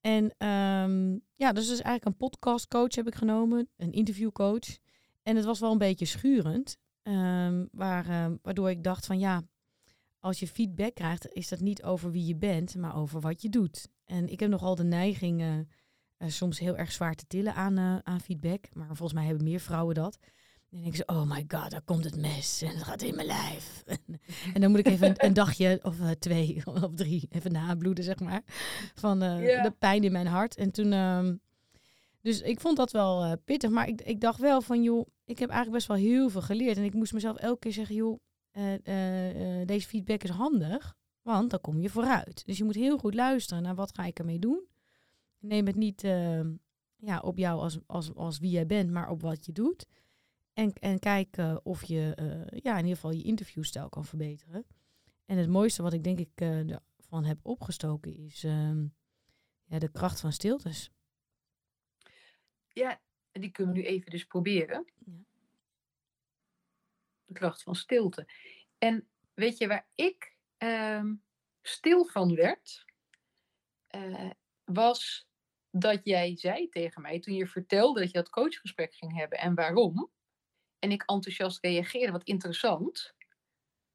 En 0.00 0.34
ehm, 0.38 1.18
ja, 1.34 1.52
dus, 1.52 1.68
dus 1.68 1.80
eigenlijk 1.80 2.04
een 2.04 2.16
podcastcoach 2.16 2.94
heb 2.94 3.06
ik 3.06 3.14
genomen, 3.14 3.68
een 3.76 3.92
interviewcoach. 3.92 4.78
En 5.22 5.36
het 5.36 5.44
was 5.44 5.60
wel 5.60 5.72
een 5.72 5.78
beetje 5.78 6.04
schurend, 6.06 6.76
ehm, 7.02 7.66
waar, 7.72 8.38
waardoor 8.42 8.70
ik 8.70 8.82
dacht 8.82 9.06
van 9.06 9.18
ja, 9.18 9.42
als 10.20 10.40
je 10.40 10.48
feedback 10.48 10.94
krijgt, 10.94 11.32
is 11.32 11.48
dat 11.48 11.60
niet 11.60 11.82
over 11.82 12.10
wie 12.10 12.26
je 12.26 12.36
bent, 12.36 12.76
maar 12.76 12.96
over 12.96 13.20
wat 13.20 13.42
je 13.42 13.48
doet. 13.48 13.88
En 14.04 14.28
ik 14.28 14.40
heb 14.40 14.50
nogal 14.50 14.74
de 14.74 14.84
neiging 14.84 15.40
eh, 15.40 15.58
eh, 15.58 15.66
soms 16.28 16.58
heel 16.58 16.76
erg 16.76 16.92
zwaar 16.92 17.14
te 17.14 17.26
tillen 17.26 17.54
aan, 17.54 17.78
eh, 17.78 17.98
aan 18.02 18.20
feedback. 18.20 18.74
Maar 18.74 18.86
volgens 18.86 19.12
mij 19.12 19.24
hebben 19.24 19.44
meer 19.44 19.60
vrouwen 19.60 19.94
dat. 19.94 20.18
En 20.70 20.76
dan 20.76 20.80
denk 20.80 20.94
ik 20.94 21.04
zo, 21.08 21.16
oh 21.16 21.30
my 21.30 21.44
god, 21.48 21.70
daar 21.70 21.82
komt 21.82 22.04
het 22.04 22.16
mes 22.16 22.62
en 22.62 22.68
het 22.68 22.82
gaat 22.82 23.02
in 23.02 23.14
mijn 23.14 23.26
lijf. 23.26 23.84
en 24.54 24.60
dan 24.60 24.70
moet 24.70 24.78
ik 24.78 24.86
even 24.86 25.08
een, 25.08 25.24
een 25.24 25.32
dagje 25.32 25.78
of 25.82 26.00
eh, 26.00 26.10
twee 26.10 26.62
of 26.82 26.94
drie 26.94 27.28
even 27.30 27.52
nabloeden, 27.52 28.04
zeg 28.04 28.20
maar. 28.20 28.42
Van 28.94 29.22
eh, 29.22 29.62
de 29.62 29.74
pijn 29.78 30.04
in 30.04 30.12
mijn 30.12 30.26
hart. 30.26 30.56
En 30.56 30.70
toen, 30.70 30.92
ehm, 30.92 31.36
dus 32.20 32.40
ik 32.40 32.60
vond 32.60 32.76
dat 32.76 32.90
wel 32.90 33.24
eh, 33.24 33.32
pittig. 33.44 33.70
Maar 33.70 33.88
ik, 33.88 34.00
ik 34.00 34.20
dacht 34.20 34.38
wel 34.38 34.62
van, 34.62 34.82
joh, 34.82 35.08
ik 35.24 35.38
heb 35.38 35.48
eigenlijk 35.48 35.78
best 35.78 35.88
wel 35.88 35.96
heel 36.10 36.30
veel 36.30 36.42
geleerd. 36.42 36.76
En 36.76 36.84
ik 36.84 36.94
moest 36.94 37.12
mezelf 37.12 37.36
elke 37.36 37.58
keer 37.58 37.72
zeggen, 37.72 37.94
joh, 37.94 38.20
deze 39.64 39.88
feedback 39.88 40.22
is 40.22 40.30
handig, 40.30 40.96
want 41.22 41.50
dan 41.50 41.60
kom 41.60 41.80
je 41.80 41.88
vooruit. 41.88 42.42
Dus 42.46 42.58
je 42.58 42.64
moet 42.64 42.74
heel 42.74 42.98
goed 42.98 43.14
luisteren 43.14 43.62
naar 43.62 43.74
wat 43.74 43.94
ga 43.94 44.04
ik 44.04 44.18
ermee 44.18 44.38
doen. 44.38 44.68
Neem 45.40 45.66
het 45.66 45.76
niet 45.76 46.04
eh, 46.04 46.40
ja, 46.96 47.18
op 47.20 47.38
jou 47.38 47.60
als, 47.60 47.78
als, 47.86 48.14
als 48.14 48.38
wie 48.38 48.50
jij 48.50 48.66
bent, 48.66 48.90
maar 48.90 49.10
op 49.10 49.20
wat 49.20 49.46
je 49.46 49.52
doet. 49.52 49.86
En, 50.52 50.72
en 50.72 50.98
kijken 50.98 51.64
of 51.64 51.84
je 51.84 52.14
eh, 52.14 52.60
ja, 52.62 52.72
in 52.72 52.82
ieder 52.82 52.94
geval 52.94 53.12
je 53.12 53.22
interviewstijl 53.22 53.88
kan 53.88 54.04
verbeteren. 54.04 54.66
En 55.26 55.36
het 55.36 55.48
mooiste 55.48 55.82
wat 55.82 55.92
ik 55.92 56.04
denk 56.04 56.18
ik 56.18 56.40
uh, 56.40 56.70
ervan 56.96 57.24
heb 57.24 57.38
opgestoken 57.42 58.16
is 58.16 58.44
ehm, 58.44 58.86
ja, 59.64 59.78
de 59.78 59.90
kracht 59.90 60.20
van 60.20 60.32
stiltes. 60.32 60.90
Ja, 62.68 63.00
die 63.32 63.50
kunnen 63.50 63.74
we 63.74 63.80
nu 63.80 63.86
even 63.86 64.10
dus 64.10 64.24
proberen. 64.24 64.92
Ja. 65.04 65.12
De 67.24 67.32
kracht 67.32 67.62
van 67.62 67.74
stilte. 67.74 68.28
En 68.78 69.08
weet 69.34 69.58
je 69.58 69.66
waar 69.66 69.88
ik 69.94 70.36
ehm, 70.56 71.14
stil 71.62 72.04
van 72.04 72.34
werd? 72.34 72.84
Uh, 73.96 74.30
was 74.64 75.28
dat 75.70 76.00
jij 76.04 76.36
zei 76.36 76.68
tegen 76.68 77.02
mij 77.02 77.20
toen 77.20 77.34
je 77.34 77.46
vertelde 77.46 78.00
dat 78.00 78.10
je 78.10 78.18
dat 78.18 78.30
coachgesprek 78.30 78.94
ging 78.94 79.16
hebben 79.16 79.38
en 79.38 79.54
waarom. 79.54 80.10
En 80.80 80.90
ik 80.90 81.02
enthousiast 81.02 81.64
reageerde, 81.64 82.12
wat 82.12 82.24
interessant. 82.24 83.14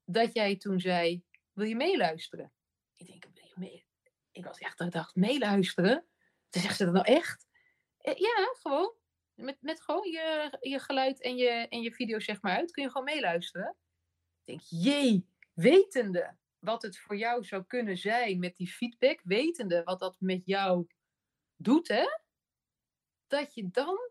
Dat 0.04 0.34
jij 0.34 0.56
toen 0.56 0.80
zei: 0.80 1.24
Wil 1.52 1.66
je 1.66 1.76
meeluisteren? 1.76 2.52
Ik 2.94 3.06
denk: 3.06 3.24
Wil 3.34 3.44
je 3.44 3.54
mee? 3.56 3.86
Ik 4.32 4.44
was 4.44 4.58
echt, 4.58 4.80
ik 4.80 4.92
dacht: 4.92 5.14
Meeluisteren? 5.14 6.06
Toen 6.48 6.62
zegt 6.62 6.76
ze 6.76 6.84
dat 6.84 6.94
nou 6.94 7.06
echt? 7.06 7.46
Eh, 7.98 8.14
ja, 8.14 8.54
gewoon. 8.60 8.94
Met, 9.34 9.56
met 9.60 9.82
gewoon 9.82 10.10
je, 10.10 10.56
je 10.60 10.78
geluid 10.78 11.22
en 11.22 11.36
je, 11.36 11.48
en 11.48 11.80
je 11.80 11.92
video 11.92 12.20
zeg 12.20 12.42
maar 12.42 12.56
uit. 12.56 12.70
Kun 12.70 12.82
je 12.82 12.90
gewoon 12.90 13.04
meeluisteren? 13.04 13.76
Ik 14.44 14.46
denk: 14.46 14.60
Jee, 14.60 15.26
wetende 15.52 16.36
wat 16.58 16.82
het 16.82 16.98
voor 16.98 17.16
jou 17.16 17.44
zou 17.44 17.64
kunnen 17.64 17.98
zijn 17.98 18.38
met 18.38 18.56
die 18.56 18.68
feedback, 18.68 19.20
wetende 19.24 19.82
wat 19.82 19.98
dat 19.98 20.16
met 20.18 20.42
jou 20.44 20.86
doet, 21.56 21.88
hè, 21.88 22.04
dat 23.26 23.54
je 23.54 23.70
dan 23.70 24.10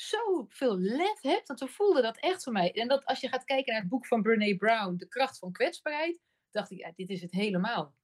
zoveel 0.00 0.78
lef 0.78 1.20
hebt. 1.20 1.48
Want 1.48 1.60
we 1.60 1.68
voelden 1.68 2.02
dat 2.02 2.18
echt 2.18 2.42
voor 2.42 2.52
mij. 2.52 2.72
En 2.72 2.88
dat 2.88 3.04
als 3.04 3.20
je 3.20 3.28
gaat 3.28 3.44
kijken 3.44 3.72
naar 3.72 3.80
het 3.80 3.90
boek 3.90 4.06
van 4.06 4.22
Brene 4.22 4.56
Brown, 4.56 4.96
De 4.96 5.08
kracht 5.08 5.38
van 5.38 5.52
kwetsbaarheid, 5.52 6.20
dacht 6.50 6.70
ik, 6.70 6.78
ja, 6.78 6.92
dit 6.96 7.08
is 7.08 7.22
het 7.22 7.32
helemaal. 7.32 7.94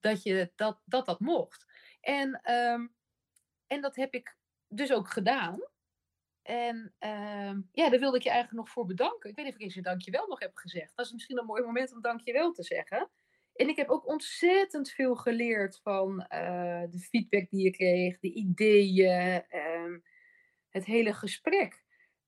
Dat 0.00 0.22
je, 0.22 0.52
dat, 0.54 0.80
dat, 0.84 1.06
dat 1.06 1.20
mocht. 1.20 1.66
En, 2.00 2.40
ehm, 2.42 2.86
en 3.66 3.80
dat 3.80 3.96
heb 3.96 4.14
ik 4.14 4.36
dus 4.68 4.92
ook 4.92 5.08
gedaan. 5.08 5.60
En 6.42 6.94
uh, 7.00 7.52
ja, 7.72 7.90
daar 7.90 8.00
wilde 8.00 8.16
ik 8.16 8.22
je 8.22 8.30
eigenlijk 8.30 8.64
nog 8.64 8.70
voor 8.70 8.86
bedanken. 8.86 9.30
Ik 9.30 9.36
weet 9.36 9.44
niet 9.44 9.54
of 9.54 9.60
ik 9.60 9.66
eens 9.66 9.76
een 9.76 9.82
dankjewel 9.82 10.26
nog 10.26 10.40
heb 10.40 10.56
gezegd. 10.56 10.92
Dat 10.94 11.06
is 11.06 11.12
misschien 11.12 11.38
een 11.38 11.46
mooi 11.46 11.62
moment 11.62 11.92
om 11.92 12.00
dankjewel 12.00 12.52
te 12.52 12.62
zeggen. 12.62 13.10
En 13.54 13.68
ik 13.68 13.76
heb 13.76 13.88
ook 13.88 14.08
ontzettend 14.08 14.90
veel 14.90 15.14
geleerd 15.14 15.80
van 15.82 16.20
uh, 16.20 16.82
de 16.90 16.98
feedback 16.98 17.50
die 17.50 17.64
je 17.64 17.70
kreeg, 17.70 18.18
de 18.18 18.32
ideeën, 18.32 19.44
um, 19.54 20.02
het 20.74 20.84
hele 20.84 21.12
gesprek. 21.12 21.82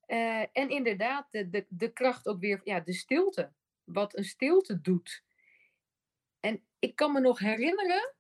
Uh, 0.07 0.41
en 0.41 0.69
inderdaad, 0.69 1.27
de, 1.31 1.51
de, 1.51 1.67
de 1.69 1.93
kracht 1.93 2.27
ook 2.27 2.41
weer, 2.41 2.61
ja, 2.65 2.81
de 2.81 2.93
stilte. 2.93 3.53
Wat 3.85 4.17
een 4.17 4.25
stilte 4.25 4.81
doet. 4.81 5.23
En 6.41 6.63
ik 6.79 6.97
kan 6.97 7.13
me 7.13 7.21
nog 7.21 7.39
herinneren, 7.39 8.15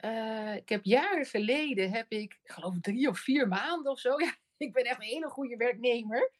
uh, 0.00 0.54
ik 0.54 0.68
heb 0.68 0.84
jaren 0.84 1.26
geleden, 1.26 1.90
heb 1.90 2.10
ik, 2.10 2.38
ik 2.42 2.50
geloof 2.50 2.80
drie 2.80 3.08
of 3.08 3.18
vier 3.18 3.48
maanden 3.48 3.92
of 3.92 3.98
zo, 3.98 4.20
ja, 4.24 4.34
ik 4.56 4.72
ben 4.72 4.84
echt 4.84 5.00
een 5.00 5.06
hele 5.06 5.28
goede 5.28 5.56
werknemer, 5.56 6.30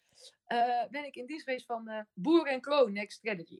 ben 0.90 1.04
ik 1.04 1.16
in 1.16 1.26
dienst 1.26 1.44
geweest 1.44 1.66
van 1.66 2.06
Boer 2.14 2.46
en 2.46 2.60
Kroon 2.60 2.92
Next 2.92 3.18
Strategy 3.18 3.58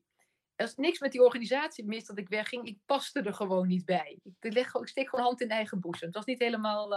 er 0.56 0.66
is 0.66 0.74
niks 0.74 0.98
met 0.98 1.12
die 1.12 1.22
organisatie 1.22 1.84
mis 1.84 2.06
dat 2.06 2.18
ik 2.18 2.28
wegging. 2.28 2.66
Ik 2.66 2.78
paste 2.86 3.22
er 3.22 3.34
gewoon 3.34 3.66
niet 3.66 3.84
bij. 3.84 4.18
Ik, 4.22 4.52
leg, 4.52 4.74
ik 4.74 4.88
steek 4.88 5.08
gewoon 5.08 5.24
hand 5.24 5.40
in 5.40 5.50
eigen 5.50 5.80
boezem. 5.80 6.06
Het 6.06 6.16
was 6.16 6.24
niet 6.24 6.38
helemaal 6.38 6.94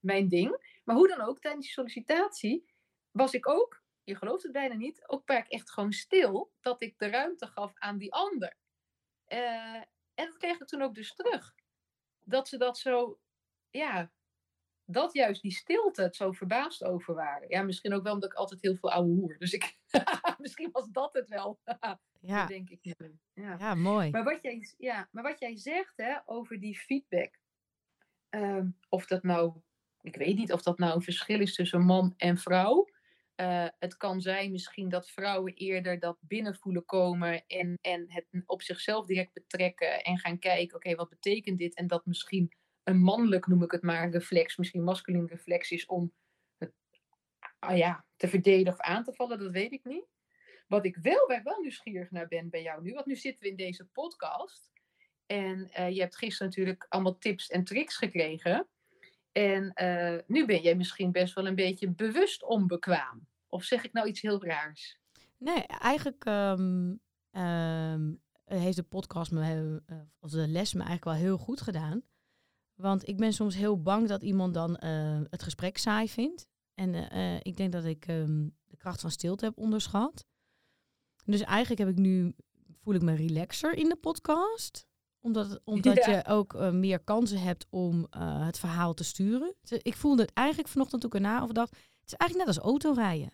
mijn 0.00 0.28
ding. 0.28 0.78
Maar 0.84 0.96
hoe 0.96 1.08
dan 1.08 1.20
ook, 1.20 1.40
tijdens 1.40 1.64
die 1.64 1.74
sollicitatie 1.74 2.64
was 3.10 3.32
ik 3.32 3.48
ook, 3.48 3.82
je 4.04 4.14
gelooft 4.14 4.42
het 4.42 4.52
bijna 4.52 4.74
niet, 4.74 5.08
ook 5.08 5.22
vaak 5.24 5.48
echt 5.48 5.70
gewoon 5.70 5.92
stil. 5.92 6.52
Dat 6.60 6.82
ik 6.82 6.98
de 6.98 7.08
ruimte 7.08 7.46
gaf 7.46 7.72
aan 7.74 7.98
die 7.98 8.12
ander. 8.12 8.56
Uh, 9.28 9.74
en 10.14 10.26
dat 10.26 10.36
kreeg 10.36 10.60
ik 10.60 10.66
toen 10.66 10.82
ook 10.82 10.94
dus 10.94 11.14
terug. 11.14 11.54
Dat 12.20 12.48
ze 12.48 12.58
dat 12.58 12.78
zo, 12.78 13.20
ja, 13.70 14.12
dat 14.84 15.12
juist 15.12 15.42
die 15.42 15.52
stilte 15.52 16.02
het 16.02 16.16
zo 16.16 16.32
verbaasd 16.32 16.84
over 16.84 17.14
waren. 17.14 17.48
Ja, 17.48 17.62
misschien 17.62 17.92
ook 17.92 18.02
wel 18.02 18.14
omdat 18.14 18.30
ik 18.30 18.36
altijd 18.36 18.60
heel 18.60 18.76
veel 18.76 18.90
ouwe 18.90 19.08
hoer. 19.08 19.38
Dus 19.38 19.52
ik, 19.52 19.76
misschien 20.38 20.70
was 20.72 20.88
dat 20.88 21.12
het 21.12 21.28
wel. 21.28 21.60
ja. 22.20 22.46
denk 22.46 22.70
ik. 22.70 22.94
Ja. 23.32 23.56
ja, 23.58 23.74
mooi. 23.74 24.10
Maar 24.10 24.24
wat 24.24 24.42
jij, 24.42 24.68
ja, 24.78 25.08
maar 25.10 25.22
wat 25.22 25.38
jij 25.38 25.56
zegt 25.56 25.96
hè, 25.96 26.18
over 26.26 26.60
die 26.60 26.78
feedback. 26.78 27.38
Uh, 28.30 28.64
of 28.88 29.06
dat 29.06 29.22
nou, 29.22 29.60
ik 30.02 30.16
weet 30.16 30.36
niet 30.36 30.52
of 30.52 30.62
dat 30.62 30.78
nou 30.78 30.94
een 30.94 31.02
verschil 31.02 31.40
is 31.40 31.54
tussen 31.54 31.84
man 31.84 32.14
en 32.16 32.38
vrouw. 32.38 32.88
Uh, 33.36 33.66
het 33.78 33.96
kan 33.96 34.20
zijn 34.20 34.52
misschien 34.52 34.88
dat 34.88 35.10
vrouwen 35.10 35.54
eerder 35.54 35.98
dat 35.98 36.18
binnenvoelen 36.20 36.84
komen 36.84 37.46
en, 37.46 37.78
en 37.80 38.04
het 38.08 38.26
op 38.46 38.62
zichzelf 38.62 39.06
direct 39.06 39.32
betrekken 39.32 40.02
en 40.02 40.18
gaan 40.18 40.38
kijken, 40.38 40.76
oké, 40.76 40.94
wat 40.94 41.08
betekent 41.08 41.58
dit? 41.58 41.74
En 41.74 41.86
dat 41.86 42.06
misschien 42.06 42.52
een 42.82 42.98
mannelijk, 42.98 43.46
noem 43.46 43.62
ik 43.62 43.70
het 43.70 43.82
maar, 43.82 44.10
reflex, 44.10 44.56
misschien 44.56 44.84
masculin 44.84 45.26
reflex 45.26 45.70
is 45.70 45.86
om 45.86 46.12
het 46.58 46.72
ah 47.58 47.76
ja, 47.76 48.04
te 48.16 48.28
verdedigen 48.28 48.72
of 48.72 48.80
aan 48.80 49.04
te 49.04 49.12
vallen, 49.12 49.38
dat 49.38 49.52
weet 49.52 49.72
ik 49.72 49.84
niet. 49.84 50.06
Wat 50.68 50.84
ik 50.84 50.96
wel, 50.96 51.26
waar 51.26 51.42
wel 51.42 51.60
nieuwsgierig 51.60 52.10
naar 52.10 52.28
ben 52.28 52.50
bij 52.50 52.62
jou 52.62 52.82
nu, 52.82 52.92
want 52.92 53.06
nu 53.06 53.16
zitten 53.16 53.42
we 53.42 53.50
in 53.50 53.56
deze 53.56 53.84
podcast. 53.84 54.70
En 55.26 55.70
uh, 55.78 55.90
je 55.90 56.00
hebt 56.00 56.16
gisteren 56.16 56.48
natuurlijk 56.48 56.86
allemaal 56.88 57.18
tips 57.18 57.48
en 57.48 57.64
tricks 57.64 57.96
gekregen. 57.96 58.68
En 59.32 59.72
uh, 59.82 60.18
nu 60.26 60.46
ben 60.46 60.62
jij 60.62 60.74
misschien 60.74 61.12
best 61.12 61.34
wel 61.34 61.46
een 61.46 61.54
beetje 61.54 61.90
bewust 61.90 62.42
onbekwaam. 62.44 63.26
Of 63.48 63.64
zeg 63.64 63.84
ik 63.84 63.92
nou 63.92 64.08
iets 64.08 64.20
heel 64.20 64.44
raars? 64.44 64.98
Nee, 65.36 65.66
eigenlijk 65.66 66.24
um, 66.24 67.00
um, 67.30 68.20
heeft 68.44 68.76
de 68.76 68.82
podcast 68.82 69.30
me, 69.30 69.82
uh, 69.86 69.96
of 70.18 70.30
de 70.30 70.48
les 70.48 70.72
me 70.72 70.82
eigenlijk 70.82 71.04
wel 71.04 71.26
heel 71.26 71.38
goed 71.38 71.60
gedaan. 71.60 72.02
Want 72.74 73.08
ik 73.08 73.16
ben 73.16 73.32
soms 73.32 73.54
heel 73.54 73.82
bang 73.82 74.08
dat 74.08 74.22
iemand 74.22 74.54
dan 74.54 74.70
uh, 74.84 75.20
het 75.30 75.42
gesprek 75.42 75.78
saai 75.78 76.08
vindt. 76.08 76.48
En 76.74 76.94
ik 77.42 77.56
denk 77.56 77.72
dat 77.72 77.84
ik 77.84 78.08
um, 78.08 78.56
de 78.66 78.76
kracht 78.76 79.00
van 79.00 79.10
stilte 79.10 79.44
heb 79.44 79.58
onderschat. 79.58 80.26
Dus 81.24 81.40
eigenlijk 81.40 81.80
heb 81.80 81.88
ik 81.88 82.04
nu, 82.04 82.34
voel 82.82 82.94
ik 82.94 83.02
me 83.02 83.14
relaxer 83.14 83.76
in 83.76 83.88
de 83.88 83.96
podcast. 83.96 84.86
Omdat, 85.20 85.60
omdat 85.64 86.04
ja. 86.04 86.10
je 86.10 86.26
ook 86.26 86.54
uh, 86.54 86.70
meer 86.70 86.98
kansen 87.00 87.40
hebt 87.40 87.66
om 87.70 88.06
het 88.18 88.58
verhaal 88.58 88.94
te 88.94 89.04
sturen. 89.04 89.54
Ik 89.82 89.96
voelde 89.96 90.22
het 90.22 90.32
eigenlijk 90.32 90.68
vanochtend 90.68 91.00
toen 91.00 91.10
ik 91.10 91.16
erna 91.16 91.42
over 91.42 91.54
dacht. 91.54 91.70
Het 91.70 92.12
is 92.12 92.14
eigenlijk 92.14 92.48
net 92.48 92.56
als 92.56 92.66
autorijden. 92.72 93.30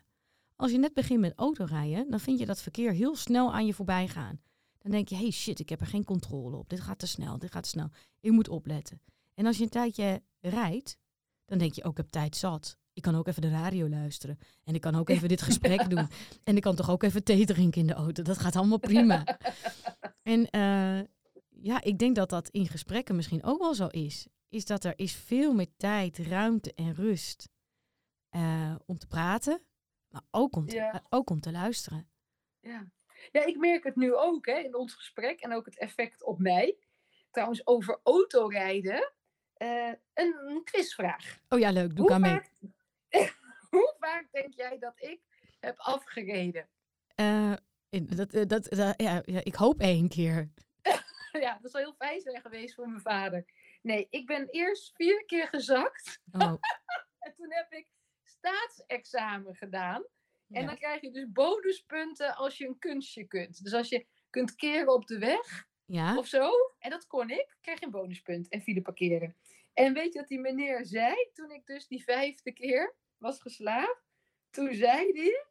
Als 0.55 0.71
je 0.71 0.77
net 0.77 0.93
begint 0.93 1.19
met 1.19 1.33
autorijden, 1.35 2.09
dan 2.09 2.19
vind 2.19 2.39
je 2.39 2.45
dat 2.45 2.61
verkeer 2.61 2.91
heel 2.91 3.15
snel 3.15 3.53
aan 3.53 3.65
je 3.65 3.73
voorbij 3.73 4.07
gaan. 4.07 4.39
Dan 4.77 4.91
denk 4.91 5.07
je, 5.07 5.15
hey 5.15 5.31
shit, 5.31 5.59
ik 5.59 5.69
heb 5.69 5.81
er 5.81 5.87
geen 5.87 6.03
controle 6.03 6.57
op. 6.57 6.69
Dit 6.69 6.79
gaat 6.79 6.99
te 6.99 7.07
snel, 7.07 7.39
dit 7.39 7.51
gaat 7.51 7.63
te 7.63 7.69
snel. 7.69 7.89
Ik 8.19 8.31
moet 8.31 8.49
opletten. 8.49 9.01
En 9.33 9.45
als 9.45 9.57
je 9.57 9.63
een 9.63 9.69
tijdje 9.69 10.21
rijdt, 10.39 10.97
dan 11.45 11.57
denk 11.57 11.73
je 11.73 11.81
ook, 11.83 11.85
oh, 11.85 11.91
ik 11.91 11.97
heb 11.97 12.09
tijd 12.09 12.35
zat. 12.35 12.77
Ik 12.93 13.01
kan 13.01 13.15
ook 13.15 13.27
even 13.27 13.41
de 13.41 13.49
radio 13.49 13.89
luisteren. 13.89 14.39
En 14.63 14.75
ik 14.75 14.81
kan 14.81 14.95
ook 14.95 15.09
even 15.09 15.27
dit 15.27 15.41
gesprek 15.41 15.89
doen. 15.95 16.07
En 16.43 16.55
ik 16.55 16.61
kan 16.61 16.75
toch 16.75 16.89
ook 16.89 17.03
even 17.03 17.23
thee 17.23 17.45
drinken 17.45 17.81
in 17.81 17.87
de 17.87 17.93
auto. 17.93 18.23
Dat 18.23 18.37
gaat 18.37 18.55
allemaal 18.55 18.79
prima. 18.79 19.23
en 20.23 20.47
uh, 20.51 21.05
ja, 21.61 21.81
ik 21.81 21.97
denk 21.97 22.15
dat 22.15 22.29
dat 22.29 22.49
in 22.49 22.67
gesprekken 22.67 23.15
misschien 23.15 23.43
ook 23.43 23.59
wel 23.59 23.73
zo 23.73 23.87
is. 23.87 24.27
Is 24.49 24.65
dat 24.65 24.83
er 24.83 24.93
is 24.95 25.15
veel 25.15 25.53
meer 25.53 25.75
tijd, 25.77 26.17
ruimte 26.17 26.73
en 26.73 26.93
rust 26.93 27.49
uh, 28.31 28.75
om 28.85 28.97
te 28.97 29.07
praten. 29.07 29.61
Maar 30.07 30.21
ook 30.31 30.55
om 30.55 30.67
te, 30.67 30.75
ja. 30.75 30.93
uh, 30.93 30.99
ook 31.09 31.29
om 31.29 31.39
te 31.39 31.51
luisteren. 31.51 32.09
Ja. 32.59 32.87
ja, 33.31 33.45
ik 33.45 33.57
merk 33.57 33.83
het 33.83 33.95
nu 33.95 34.15
ook 34.15 34.45
hè, 34.45 34.57
in 34.57 34.75
ons 34.75 34.93
gesprek. 34.93 35.39
En 35.39 35.53
ook 35.53 35.65
het 35.65 35.77
effect 35.77 36.23
op 36.23 36.39
mij. 36.39 36.77
Trouwens, 37.31 37.67
over 37.67 37.99
autorijden 38.03 39.11
uh, 39.57 39.93
een 40.13 40.61
quizvraag. 40.63 41.39
Oh 41.49 41.59
ja, 41.59 41.71
leuk. 41.71 41.95
Doe 41.95 42.05
ik 42.05 42.11
aan 42.11 42.21
mee. 42.21 42.41
hoe 43.69 43.95
vaak 43.99 44.27
denk 44.31 44.53
jij 44.53 44.77
dat 44.79 45.01
ik 45.01 45.21
heb 45.59 45.79
afgereden? 45.79 46.69
Dat, 47.89 48.31
dat, 48.31 48.49
dat, 48.49 48.69
ja, 48.97 49.21
ja, 49.25 49.43
ik 49.43 49.55
hoop 49.55 49.79
één 49.79 50.07
keer. 50.07 50.49
Ja, 51.47 51.57
dat 51.61 51.71
zou 51.71 51.83
heel 51.83 51.95
fijn 51.95 52.21
zijn 52.21 52.41
geweest 52.41 52.75
voor 52.75 52.89
mijn 52.89 53.01
vader. 53.01 53.45
Nee, 53.81 54.07
ik 54.09 54.25
ben 54.25 54.49
eerst 54.49 54.95
vier 54.95 55.25
keer 55.25 55.47
gezakt. 55.47 56.21
Oh. 56.31 56.41
en 57.25 57.33
toen 57.35 57.51
heb 57.51 57.71
ik 57.71 57.87
staatsexamen 58.23 59.55
gedaan. 59.55 60.05
En 60.49 60.65
dan 60.65 60.77
krijg 60.77 61.01
je 61.01 61.11
dus 61.11 61.31
bonuspunten 61.31 62.35
als 62.35 62.57
je 62.57 62.67
een 62.67 62.79
kunstje 62.79 63.23
kunt. 63.23 63.63
Dus 63.63 63.73
als 63.73 63.89
je 63.89 64.05
kunt 64.29 64.55
keren 64.55 64.93
op 64.93 65.07
de 65.07 65.17
weg, 65.17 65.67
ja. 65.85 66.17
of 66.17 66.27
zo. 66.27 66.51
En 66.79 66.89
dat 66.89 67.07
kon 67.07 67.29
ik. 67.29 67.57
Krijg 67.61 67.79
je 67.79 67.85
een 67.85 67.91
bonuspunt 67.91 68.49
en 68.49 68.61
file 68.61 68.81
parkeren. 68.81 69.35
En 69.73 69.93
weet 69.93 70.13
je 70.13 70.19
wat 70.19 70.27
die 70.27 70.39
meneer 70.39 70.85
zei 70.85 71.29
toen 71.33 71.51
ik 71.51 71.65
dus 71.65 71.87
die 71.87 72.03
vijfde 72.03 72.51
keer 72.51 72.95
was 73.17 73.41
geslaagd? 73.41 74.03
Toen 74.49 74.73
zei 74.73 75.11
hij, 75.11 75.45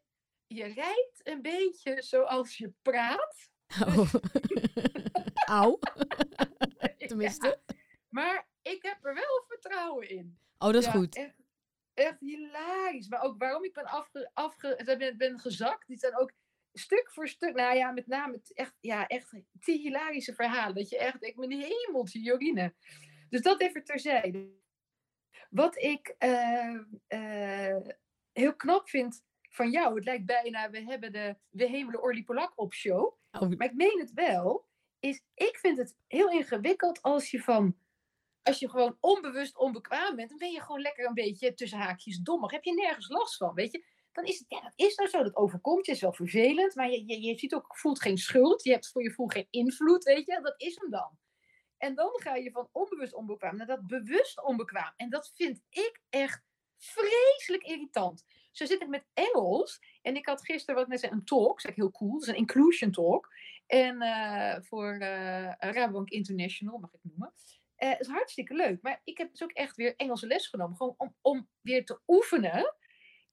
je 0.46 0.64
rijdt 0.64 1.20
een 1.22 1.42
beetje 1.42 2.02
zoals 2.02 2.56
je 2.56 2.72
praat. 2.82 3.50
Oh. 3.80 4.14
Auw. 5.46 5.78
Tenminste. 7.08 7.60
Ja, 7.66 7.74
maar 8.08 8.48
ik 8.62 8.82
heb 8.82 9.04
er 9.04 9.14
wel 9.14 9.44
vertrouwen 9.48 10.08
in. 10.08 10.38
Oh, 10.58 10.72
dat 10.72 10.82
is 10.82 10.84
ja, 10.84 10.90
goed. 10.90 11.32
Echt 11.94 12.20
hilarisch. 12.20 13.08
Maar 13.08 13.22
ook 13.22 13.38
waarom 13.38 13.64
ik 13.64 13.72
ben, 13.72 13.84
afge, 13.84 14.30
afge, 14.34 14.96
ben, 14.98 15.16
ben 15.16 15.38
gezakt. 15.38 15.86
Die 15.86 15.98
zijn 15.98 16.18
ook 16.18 16.32
stuk 16.72 17.12
voor 17.12 17.28
stuk. 17.28 17.54
Nou 17.54 17.76
ja, 17.76 17.90
met 17.90 18.06
name 18.06 18.40
echt, 18.54 18.74
ja, 18.80 19.06
echt 19.06 19.32
die 19.52 19.78
hilarische 19.80 20.34
verhalen. 20.34 20.74
Dat 20.74 20.88
je 20.88 20.98
echt 20.98 21.24
ik 21.24 21.36
mijn 21.36 21.50
hemeltje 21.50 22.20
Jorine. 22.20 22.74
Dus 23.28 23.40
dat 23.40 23.60
even 23.60 23.84
terzijde. 23.84 24.54
Wat 25.50 25.76
ik 25.76 26.14
eh, 26.18 26.80
eh, 27.06 27.76
heel 28.32 28.56
knap 28.56 28.88
vind 28.88 29.24
van 29.50 29.70
jou. 29.70 29.94
Het 29.94 30.04
lijkt 30.04 30.26
bijna, 30.26 30.70
we 30.70 30.82
hebben 30.82 31.12
de 31.12 31.36
We 31.50 31.66
Hemelen 31.66 32.02
Orly 32.02 32.22
Polak 32.22 32.52
op 32.56 32.74
show. 32.74 33.18
Oh, 33.30 33.50
Maar 33.50 33.66
ik 33.66 33.74
meen 33.74 33.98
het 33.98 34.12
wel. 34.12 34.65
Is, 35.00 35.22
ik 35.34 35.58
vind 35.58 35.78
het 35.78 35.96
heel 36.06 36.30
ingewikkeld 36.30 37.02
als 37.02 37.30
je 37.30 37.42
van... 37.42 37.76
Als 38.42 38.58
je 38.58 38.70
gewoon 38.70 38.96
onbewust 39.00 39.58
onbekwaam 39.58 40.16
bent, 40.16 40.28
dan 40.28 40.38
ben 40.38 40.50
je 40.50 40.60
gewoon 40.60 40.80
lekker 40.80 41.06
een 41.06 41.14
beetje 41.14 41.54
tussen 41.54 41.78
haakjes 41.78 42.18
dommig. 42.18 42.50
Heb 42.50 42.64
je 42.64 42.74
nergens 42.74 43.08
last 43.08 43.36
van, 43.36 43.54
weet 43.54 43.72
je? 43.72 43.84
Dan 44.12 44.24
is 44.24 44.38
het, 44.38 44.48
ja, 44.48 44.60
dat 44.60 44.72
is 44.76 44.94
nou 44.94 45.08
zo, 45.08 45.22
dat 45.22 45.36
overkomt 45.36 45.86
je, 45.86 45.92
is 45.92 46.00
wel 46.00 46.12
vervelend. 46.12 46.74
Maar 46.74 46.90
je, 46.90 47.06
je, 47.06 47.20
je 47.20 47.38
ziet 47.38 47.54
ook, 47.54 47.76
voelt 47.76 48.00
geen 48.02 48.18
schuld. 48.18 48.62
Je 48.62 48.70
hebt 48.70 48.88
voor 48.88 49.02
je 49.02 49.08
gevoel 49.08 49.26
geen 49.26 49.46
invloed, 49.50 50.04
weet 50.04 50.26
je? 50.26 50.40
Dat 50.42 50.54
is 50.56 50.76
hem 50.80 50.90
dan. 50.90 51.18
En 51.78 51.94
dan 51.94 52.10
ga 52.12 52.34
je 52.34 52.50
van 52.50 52.68
onbewust 52.72 53.14
onbekwaam 53.14 53.56
naar 53.56 53.66
dat 53.66 53.86
bewust 53.86 54.42
onbekwaam. 54.42 54.92
En 54.96 55.10
dat 55.10 55.32
vind 55.34 55.62
ik 55.68 56.00
echt 56.08 56.42
vreselijk 56.76 57.62
irritant. 57.62 58.24
Zo 58.52 58.64
zit 58.64 58.82
ik 58.82 58.88
met 58.88 59.06
Engels. 59.14 59.80
En 60.02 60.16
ik 60.16 60.26
had 60.26 60.44
gisteren, 60.44 60.74
wat 60.74 60.84
ik 60.84 61.02
net 61.02 61.12
een 61.12 61.24
talk. 61.24 61.62
Dat 61.62 61.70
is 61.70 61.76
heel 61.76 61.90
cool. 61.90 62.12
Dat 62.12 62.22
is 62.22 62.28
een 62.28 62.34
inclusion 62.34 62.90
talk. 62.90 63.28
En 63.66 64.02
eh, 64.02 64.62
voor 64.62 64.92
eh 64.92 65.52
Rabobank 65.58 66.08
International, 66.08 66.78
mag 66.78 66.92
ik 66.92 67.00
noemen. 67.02 67.32
Eh, 67.74 67.90
het 67.90 68.00
is 68.00 68.06
hartstikke 68.06 68.54
leuk. 68.54 68.82
Maar 68.82 69.00
ik 69.04 69.18
heb 69.18 69.30
dus 69.30 69.42
ook 69.42 69.52
echt 69.52 69.76
weer 69.76 69.96
Engelse 69.96 70.26
les 70.26 70.46
genomen. 70.46 70.76
Gewoon 70.76 70.94
om, 70.96 71.16
om 71.20 71.48
weer 71.60 71.84
te 71.84 72.00
oefenen. 72.06 72.74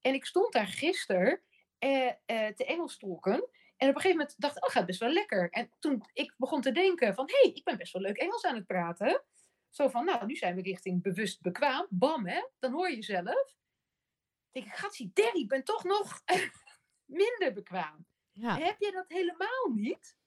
En 0.02 0.13
ik 0.13 0.25
stond 0.25 0.54
daar 0.54 0.68
gisteren 0.68 1.42
te 2.56 2.66
Engels 2.66 2.98
tolken. 2.98 3.50
En 3.84 3.90
op 3.90 3.96
een 3.96 4.02
gegeven 4.02 4.18
moment 4.18 4.42
dacht 4.42 4.58
ik, 4.58 4.66
oh, 4.66 4.72
gaat 4.72 4.86
best 4.86 5.00
wel 5.00 5.10
lekker. 5.10 5.50
En 5.50 5.70
toen 5.80 6.04
ik 6.13 6.34
begon 6.38 6.62
te 6.62 6.72
denken 6.72 7.13
van, 7.16 7.25
hé, 7.25 7.40
hey, 7.42 7.52
ik 7.52 7.63
ben 7.63 7.78
best 7.78 7.94
wel 7.94 8.02
leuk 8.02 8.18
Engels 8.18 8.46
aan 8.46 8.56
het 8.56 8.66
praten. 8.66 9.24
Zo 9.70 9.90
van, 9.90 10.06
nou, 10.06 10.25
nu 10.25 10.36
zijn 10.36 10.56
we 10.56 10.62
richting 10.62 11.02
bewust 11.02 11.42
bekwaam. 11.42 11.88
Bam, 11.90 12.28
hè. 12.28 12.48
Dan 12.60 12.72
hoor 12.72 12.90
je 12.90 13.04
zelf. 13.04 13.56
denk 14.52 14.66
ik, 14.66 14.74
gatsie, 14.74 15.12
Derry, 15.13 15.40
ik 15.40 15.48
ben 15.48 15.63
toch 15.63 15.84
nog 15.84 16.22
minder 17.06 17.54
bekwaam. 17.54 18.06
ja. 18.32 18.58
Heb 18.58 18.80
je 18.80 18.92
dat 18.92 19.06
helemaal 19.08 19.72
niet? 19.74 20.18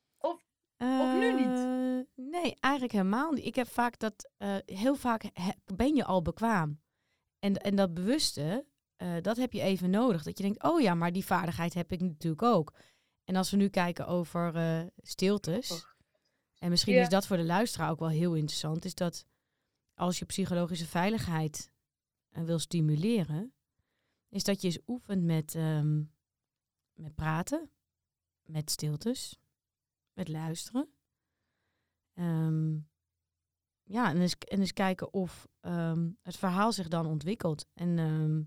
Of 0.79 1.13
nu 1.13 1.33
niet? 1.33 1.59
Eh, 1.59 1.85
Nee, 2.25 2.55
eigenlijk 2.61 2.93
helemaal 2.95 3.33
niet. 3.33 3.45
Ik 3.45 3.55
heb 3.55 3.69
vaak 3.69 3.99
dat, 3.99 4.31
eh, 4.37 4.57
heel 4.65 4.95
vaak 4.95 5.23
he- 5.33 5.75
ben 5.77 5.95
je 5.95 6.05
al 6.05 6.23
bekwaam. 6.23 6.81
En, 7.39 7.55
en 7.57 7.77
dat 7.77 7.95
bewuste, 7.95 8.67
eh, 8.97 9.15
dat 9.23 9.37
heb 9.37 9.53
je 9.53 9.61
even 9.61 9.91
nodig. 9.91 10.23
Dat 10.23 10.37
je 10.39 10.43
denkt, 10.45 10.63
oh 10.63 10.81
ja, 10.81 10.95
maar 10.95 11.13
die 11.13 11.25
vaardigheid 11.25 11.75
heb 11.75 11.93
ik 11.93 12.01
natuurlijk 12.01 12.43
ook. 12.43 12.75
En 13.25 13.37
als 13.37 13.51
we 13.51 13.57
nu 13.57 13.69
kijken 13.69 14.07
over 14.07 14.53
stiltes, 14.97 15.87
en 16.59 16.71
misschien 16.71 16.95
Ja. 16.95 17.03
is 17.03 17.09
dat 17.09 17.27
voor 17.27 17.37
de 17.37 17.45
luisteraar 17.45 17.91
ook 17.91 17.99
wel 17.99 18.09
heel 18.09 18.35
interessant, 18.35 18.85
is 18.85 18.95
dat 18.95 19.27
als 19.95 20.19
je 20.19 20.25
psychologische 20.25 20.87
veiligheid 20.87 21.71
wil 22.29 22.59
stimuleren, 22.59 23.55
is 24.29 24.45
dat 24.45 24.61
je 24.61 24.67
eens 24.69 24.79
oefent 24.87 25.23
met, 25.25 25.55
ehm, 25.55 26.03
met 26.93 27.15
praten, 27.15 27.71
met 28.43 28.71
stiltes, 28.71 29.39
met 30.17 30.29
luisteren. 30.29 30.89
Ehm, 32.13 32.79
ja, 33.83 34.11
en 34.11 34.21
eens, 34.21 34.39
en 34.39 34.61
eens 34.61 34.73
kijken 34.73 35.13
of 35.13 35.49
ehm, 35.61 36.11
het 36.23 36.37
verhaal 36.37 36.73
zich 36.73 36.89
dan 36.89 37.07
ontwikkelt. 37.07 37.67
En, 37.75 37.99
ehm, 37.99 38.43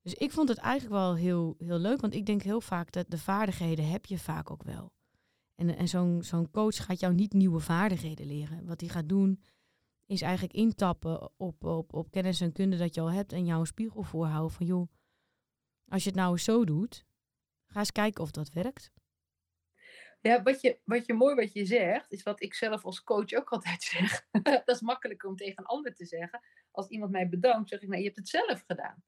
dus 0.00 0.14
ik 0.14 0.30
vond 0.30 0.48
het 0.48 0.58
eigenlijk 0.58 0.94
wel 0.94 1.14
heel, 1.14 1.54
heel 1.58 1.78
leuk, 1.78 2.00
want 2.00 2.14
ik 2.14 2.26
denk 2.26 2.42
heel 2.42 2.60
vaak 2.60 2.92
dat 2.92 3.10
de 3.10 3.18
vaardigheden 3.18 3.90
heb 3.90 4.06
je 4.06 4.18
vaak 4.18 4.50
ook 4.50 4.62
wel. 4.62 4.92
En, 5.54 5.76
en 5.76 5.88
zo'n 5.88 6.22
zo'n 6.22 6.50
coach 6.50 6.84
gaat 6.84 7.00
jou 7.00 7.14
niet 7.14 7.32
nieuwe 7.32 7.60
vaardigheden 7.60 8.26
leren. 8.26 8.66
Wat 8.66 8.80
hij 8.80 8.90
gaat 8.90 9.08
doen, 9.08 9.42
is 10.06 10.22
eigenlijk 10.22 10.54
intappen 10.54 11.30
op, 11.36 11.64
op, 11.64 11.92
op 11.92 12.10
kennis 12.10 12.40
en 12.40 12.52
kunde 12.52 12.76
dat 12.76 12.94
je 12.94 13.00
al 13.00 13.12
hebt 13.12 13.32
en 13.32 13.44
jou 13.44 13.60
een 13.60 13.66
spiegel 13.66 14.02
voorhouden 14.02 14.56
van 14.56 14.66
joh, 14.66 14.88
als 15.88 16.02
je 16.02 16.08
het 16.08 16.18
nou 16.18 16.32
eens 16.32 16.44
zo 16.44 16.64
doet, 16.64 17.04
ga 17.66 17.78
eens 17.78 17.92
kijken 17.92 18.22
of 18.22 18.30
dat 18.30 18.52
werkt. 18.52 18.92
Ja, 20.26 20.42
wat 20.42 20.60
je, 20.60 20.78
wat 20.84 21.06
je 21.06 21.14
mooi 21.14 21.34
wat 21.34 21.52
je 21.52 21.64
zegt, 21.64 22.12
is 22.12 22.22
wat 22.22 22.42
ik 22.42 22.54
zelf 22.54 22.84
als 22.84 23.02
coach 23.02 23.32
ook 23.32 23.48
altijd 23.48 23.82
zeg. 23.92 24.26
dat 24.42 24.68
is 24.68 24.80
makkelijker 24.80 25.28
om 25.28 25.36
tegen 25.36 25.58
een 25.58 25.68
ander 25.68 25.94
te 25.94 26.06
zeggen. 26.06 26.40
Als 26.70 26.88
iemand 26.88 27.10
mij 27.10 27.28
bedankt, 27.28 27.68
zeg 27.68 27.82
ik, 27.82 27.88
nee, 27.88 27.98
je 27.98 28.04
hebt 28.04 28.18
het 28.18 28.28
zelf 28.28 28.62
gedaan. 28.66 29.04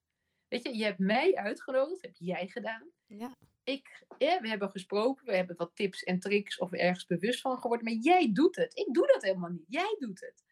Weet 0.49 0.63
je, 0.63 0.77
je 0.77 0.85
hebt 0.85 0.99
mij 0.99 1.35
uitgenodigd, 1.35 2.03
heb 2.03 2.15
jij 2.15 2.49
gedaan. 2.49 2.91
Ja. 3.07 3.37
Ik, 3.65 4.05
ja, 4.19 4.41
we 4.41 4.49
hebben 4.49 4.71
gesproken, 4.71 5.27
we 5.27 5.35
hebben 5.35 5.57
wat 5.57 5.77
tips 5.77 6.03
en 6.03 6.19
tricks 6.19 6.59
of 6.59 6.73
ergens 6.73 7.07
bewust 7.07 7.41
van 7.41 7.59
geworden. 7.59 7.85
Maar 7.85 8.03
jij 8.03 8.33
doet 8.33 8.57
het. 8.57 8.77
Ik 8.77 8.95
doe 8.95 9.07
dat 9.07 9.23
helemaal 9.23 9.51
niet. 9.51 9.67
Jij 9.69 9.97
doet 9.99 10.21
het. 10.21 10.45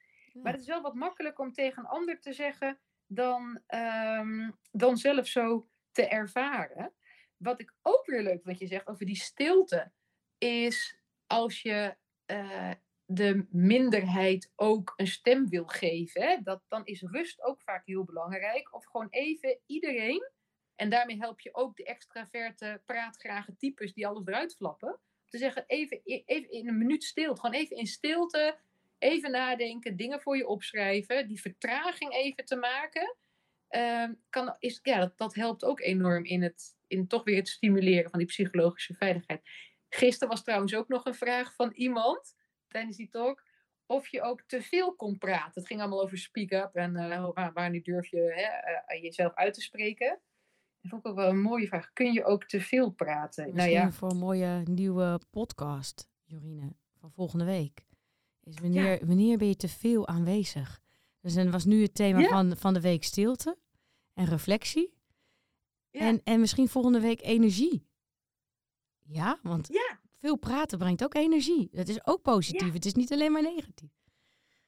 Maar 0.43 0.53
het 0.53 0.61
is 0.61 0.69
wel 0.69 0.83
wat 0.83 0.95
makkelijker 0.95 1.45
om 1.45 1.53
tegen 1.53 1.83
een 1.83 1.91
ander 1.91 2.21
te 2.21 2.33
zeggen 2.33 2.79
dan, 3.07 3.63
ehm, 3.67 4.51
dan 4.71 4.97
zelf 4.97 5.27
zo 5.27 5.69
te 5.93 6.07
ervaren. 6.07 6.93
Wat 7.37 7.61
ik 7.61 7.75
ook 7.83 8.07
weer 8.07 8.23
leuk 8.23 8.45
wat 8.45 8.59
je 8.59 8.67
zegt 8.67 8.87
over 8.87 9.07
die 9.07 9.17
stilte, 9.17 9.93
is 10.45 10.99
als 11.27 11.63
je 11.63 11.97
eh, 12.27 12.71
de 13.07 13.47
minderheid 13.51 14.53
ook 14.57 14.93
een 14.97 15.07
stem 15.07 15.49
wil 15.49 15.67
geven, 15.67 16.45
dat, 16.45 16.63
dan 16.69 16.87
is 16.87 17.03
rust 17.03 17.43
ook 17.43 17.63
vaak 17.63 17.87
heel 17.87 18.05
belangrijk. 18.05 18.75
Of 18.75 18.85
gewoon 18.85 19.09
even 19.11 19.59
iedereen, 19.67 20.31
en 20.77 20.91
daarmee 20.91 21.19
help 21.19 21.41
je 21.41 21.55
ook 21.55 21.77
de 21.77 21.85
extraverte, 21.85 22.83
praatgrage 22.85 23.57
types 23.57 23.93
die 23.93 24.07
alles 24.07 24.27
eruit 24.27 24.57
flappen, 24.57 24.99
te 25.27 25.39
zeggen 25.39 25.65
even, 25.67 26.01
even 26.05 26.51
in 26.51 26.69
een 26.69 26.79
minuut 26.79 27.05
stilte, 27.05 27.41
gewoon 27.41 27.57
even 27.57 27.77
in 27.77 27.87
stilte 27.87 28.59
even 28.99 29.31
nadenken, 29.31 29.97
dingen 29.97 30.21
voor 30.21 30.37
je 30.37 30.47
opschrijven, 30.47 31.29
die 31.29 31.41
vertraging 31.41 32.13
even 32.13 32.45
te 32.45 32.57
maken. 32.57 33.17
ehm, 33.69 34.13
kan, 34.31 34.57
is, 34.59 34.81
ja, 34.83 34.99
dat, 34.99 35.19
dat 35.19 35.35
helpt 35.35 35.65
ook 35.65 35.81
enorm 35.81 36.25
in, 36.25 36.43
het, 36.43 36.77
in 36.87 37.07
toch 37.07 37.25
weer 37.25 37.37
het 37.37 37.49
stimuleren 37.49 38.11
van 38.11 38.19
die 38.19 38.29
psychologische 38.29 38.95
veiligheid. 38.95 39.43
Gisteren 39.95 40.29
was 40.29 40.43
trouwens 40.43 40.75
ook 40.75 40.89
nog 40.89 41.05
een 41.05 41.15
vraag 41.15 41.55
van 41.55 41.73
iemand 41.73 42.35
tijdens 42.69 42.97
die 42.97 43.09
talk. 43.09 43.43
Of 43.87 44.09
je 44.09 44.23
ook 44.23 44.43
te 44.47 44.63
veel 44.63 44.95
kon 44.95 45.19
praten. 45.19 45.53
Het 45.55 45.67
ging 45.67 45.81
allemaal 45.81 46.03
over 46.03 46.19
speak 46.19 46.51
up 46.51 46.75
en 46.75 46.97
eh, 46.97 47.29
waar, 47.35 47.53
wanneer 47.53 47.83
durf 47.83 48.07
je 48.07 48.17
hè, 48.17 48.73
eh, 48.73 49.03
jezelf 49.03 49.35
uit 49.35 49.55
te 49.55 49.61
spreken. 49.61 50.21
Dat 50.81 50.91
vond 50.91 51.05
ik 51.05 51.11
ook 51.11 51.17
wel 51.17 51.29
een 51.29 51.41
mooie 51.41 51.67
vraag. 51.67 51.93
Kun 51.93 52.13
je 52.13 52.25
ook 52.25 52.45
te 52.45 52.61
veel 52.61 52.91
praten? 52.91 53.45
Misschien 53.45 53.73
nou 53.73 53.85
ja, 53.87 53.93
voor 53.93 54.11
een 54.11 54.17
mooie 54.17 54.63
nieuwe 54.65 55.21
podcast, 55.31 56.09
Jorine, 56.25 56.73
van 57.01 57.13
volgende 57.13 57.45
week. 57.45 57.85
Is 58.43 58.59
wanneer, 58.59 59.07
wanneer 59.07 59.39
ben 59.39 59.49
je 59.49 59.57
te 59.57 59.69
veel 59.69 60.09
aanwezig? 60.09 60.83
Dus 61.21 61.35
dan 61.35 61.51
was 61.51 61.65
nu 61.65 61.83
het 61.83 61.95
thema 61.95 62.19
Ja. 62.19 62.29
van, 62.29 62.57
van 62.57 62.75
de 62.75 62.81
week 62.81 63.05
stilte 63.05 63.59
en 64.15 64.25
reflectie. 64.25 64.95
Ja. 65.91 66.01
En, 66.01 66.21
en 66.25 66.41
misschien 66.41 66.69
volgende 66.69 67.01
week 67.01 67.23
energie. 67.23 67.87
Ja, 69.05 69.39
want 69.43 69.69
ja, 69.73 69.99
veel 70.21 70.37
praten 70.37 70.79
brengt 70.79 71.05
ook 71.05 71.15
energie. 71.15 71.69
Dat 71.73 71.89
is 71.89 72.07
ook 72.07 72.23
positief. 72.23 72.67
Ja. 72.69 72.73
Het 72.73 72.85
is 72.85 72.95
niet 72.95 73.13
alleen 73.13 73.33
maar 73.33 73.43
negatief. 73.43 73.91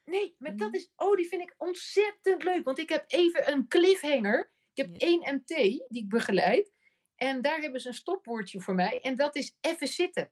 Nee, 0.05 0.35
maar 0.39 0.51
Mm. 0.51 0.57
dat 0.57 0.73
is, 0.75 0.89
oh, 0.95 1.15
die 1.15 1.27
vind 1.27 1.41
ik 1.41 1.53
ontzettend 1.57 2.43
leuk. 2.43 2.63
Want 2.65 2.79
ik 2.79 2.89
heb 2.89 3.03
even 3.07 3.51
een 3.51 3.67
cliffhanger. 3.67 4.51
Ik 4.73 4.85
heb 4.85 4.95
Ja. 5.01 5.07
één 5.07 5.33
MT 5.35 5.47
die 5.87 5.87
ik 6.03 6.09
begeleid. 6.09 6.71
En 7.15 7.41
daar 7.41 7.59
hebben 7.59 7.81
ze 7.81 7.87
een 7.87 7.93
stopwoordje 7.93 8.61
voor 8.61 8.75
mij. 8.75 8.99
En 9.01 9.15
dat 9.15 9.35
is 9.35 9.55
even 9.61 9.87
zitten. 9.87 10.31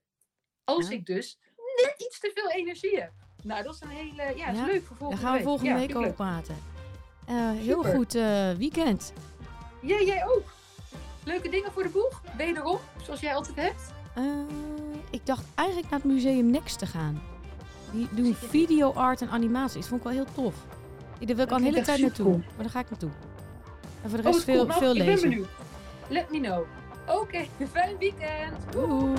Als 0.64 0.90
ik 0.90 1.06
dus 1.06 1.40
net 1.84 1.94
iets 1.98 2.20
te 2.20 2.32
veel 2.34 2.50
energie 2.52 3.00
heb. 3.00 3.12
Nou, 3.44 3.64
dat 3.64 3.74
is 3.74 3.82
een 3.82 3.90
hele, 3.90 4.22
ja, 4.36 4.46
dat 4.46 4.56
is 4.56 4.60
Ja, 4.60 4.66
leuk 4.66 4.84
voor 4.84 4.90
Daar 4.90 4.98
volgende 4.98 5.22
gaan 5.22 5.32
we 5.32 5.38
week. 5.38 5.48
volgende 5.48 5.74
week 5.74 5.90
ik 5.90 5.96
over 5.96 6.14
praten. 6.14 6.58
Eh, 7.28 7.52
heel 7.52 7.84
Super. 7.84 7.96
goed 7.96 8.16
eh, 8.16 8.52
weekend. 8.54 9.14
Ja, 9.82 10.02
jij 10.02 10.26
ook. 10.28 10.44
Jij 13.26 13.36
altijd 13.36 13.56
hebt. 13.56 13.82
Eh, 14.16 14.24
ik 15.10 15.26
dacht 15.26 15.44
eigenlijk 15.56 15.90
naar 15.90 16.00
het 16.00 16.12
museum 16.12 16.50
Next 16.52 16.80
te 16.80 16.86
gaan. 16.86 17.22
Die 17.92 18.08
doen 18.12 18.34
video 18.36 18.92
art 18.94 19.22
en 19.22 19.30
animatie. 19.30 19.80
Dat 19.80 19.88
vond 19.88 20.00
ik 20.02 20.08
wel 20.08 20.16
heel 20.16 20.34
tof. 20.34 20.56
Daar 21.20 21.36
wil 21.36 21.46
ik 21.46 21.52
al 21.52 21.58
een 21.58 21.64
hele 21.64 21.82
tijd 21.82 22.02
naartoe. 22.02 22.32
Maar 22.38 22.44
daar 22.58 22.70
ga 22.70 22.80
ik 22.80 22.90
naartoe. 22.90 23.10
En 24.04 24.10
voor 24.10 24.22
de 24.22 24.28
Oh, 24.28 24.34
rest 24.34 24.46
cool. 24.46 24.58
veel, 24.58 24.66
Nou, 24.66 24.80
veel 24.80 24.92
ik 24.92 24.98
ben 24.98 25.08
lezen. 25.08 25.30
benieuwd. 25.30 25.48
Let 26.08 26.32
me 26.32 26.40
know. 26.40 26.64
Oké, 27.22 27.46
fijn 27.74 27.98
weekend. 28.00 28.72
Doei. 28.72 29.14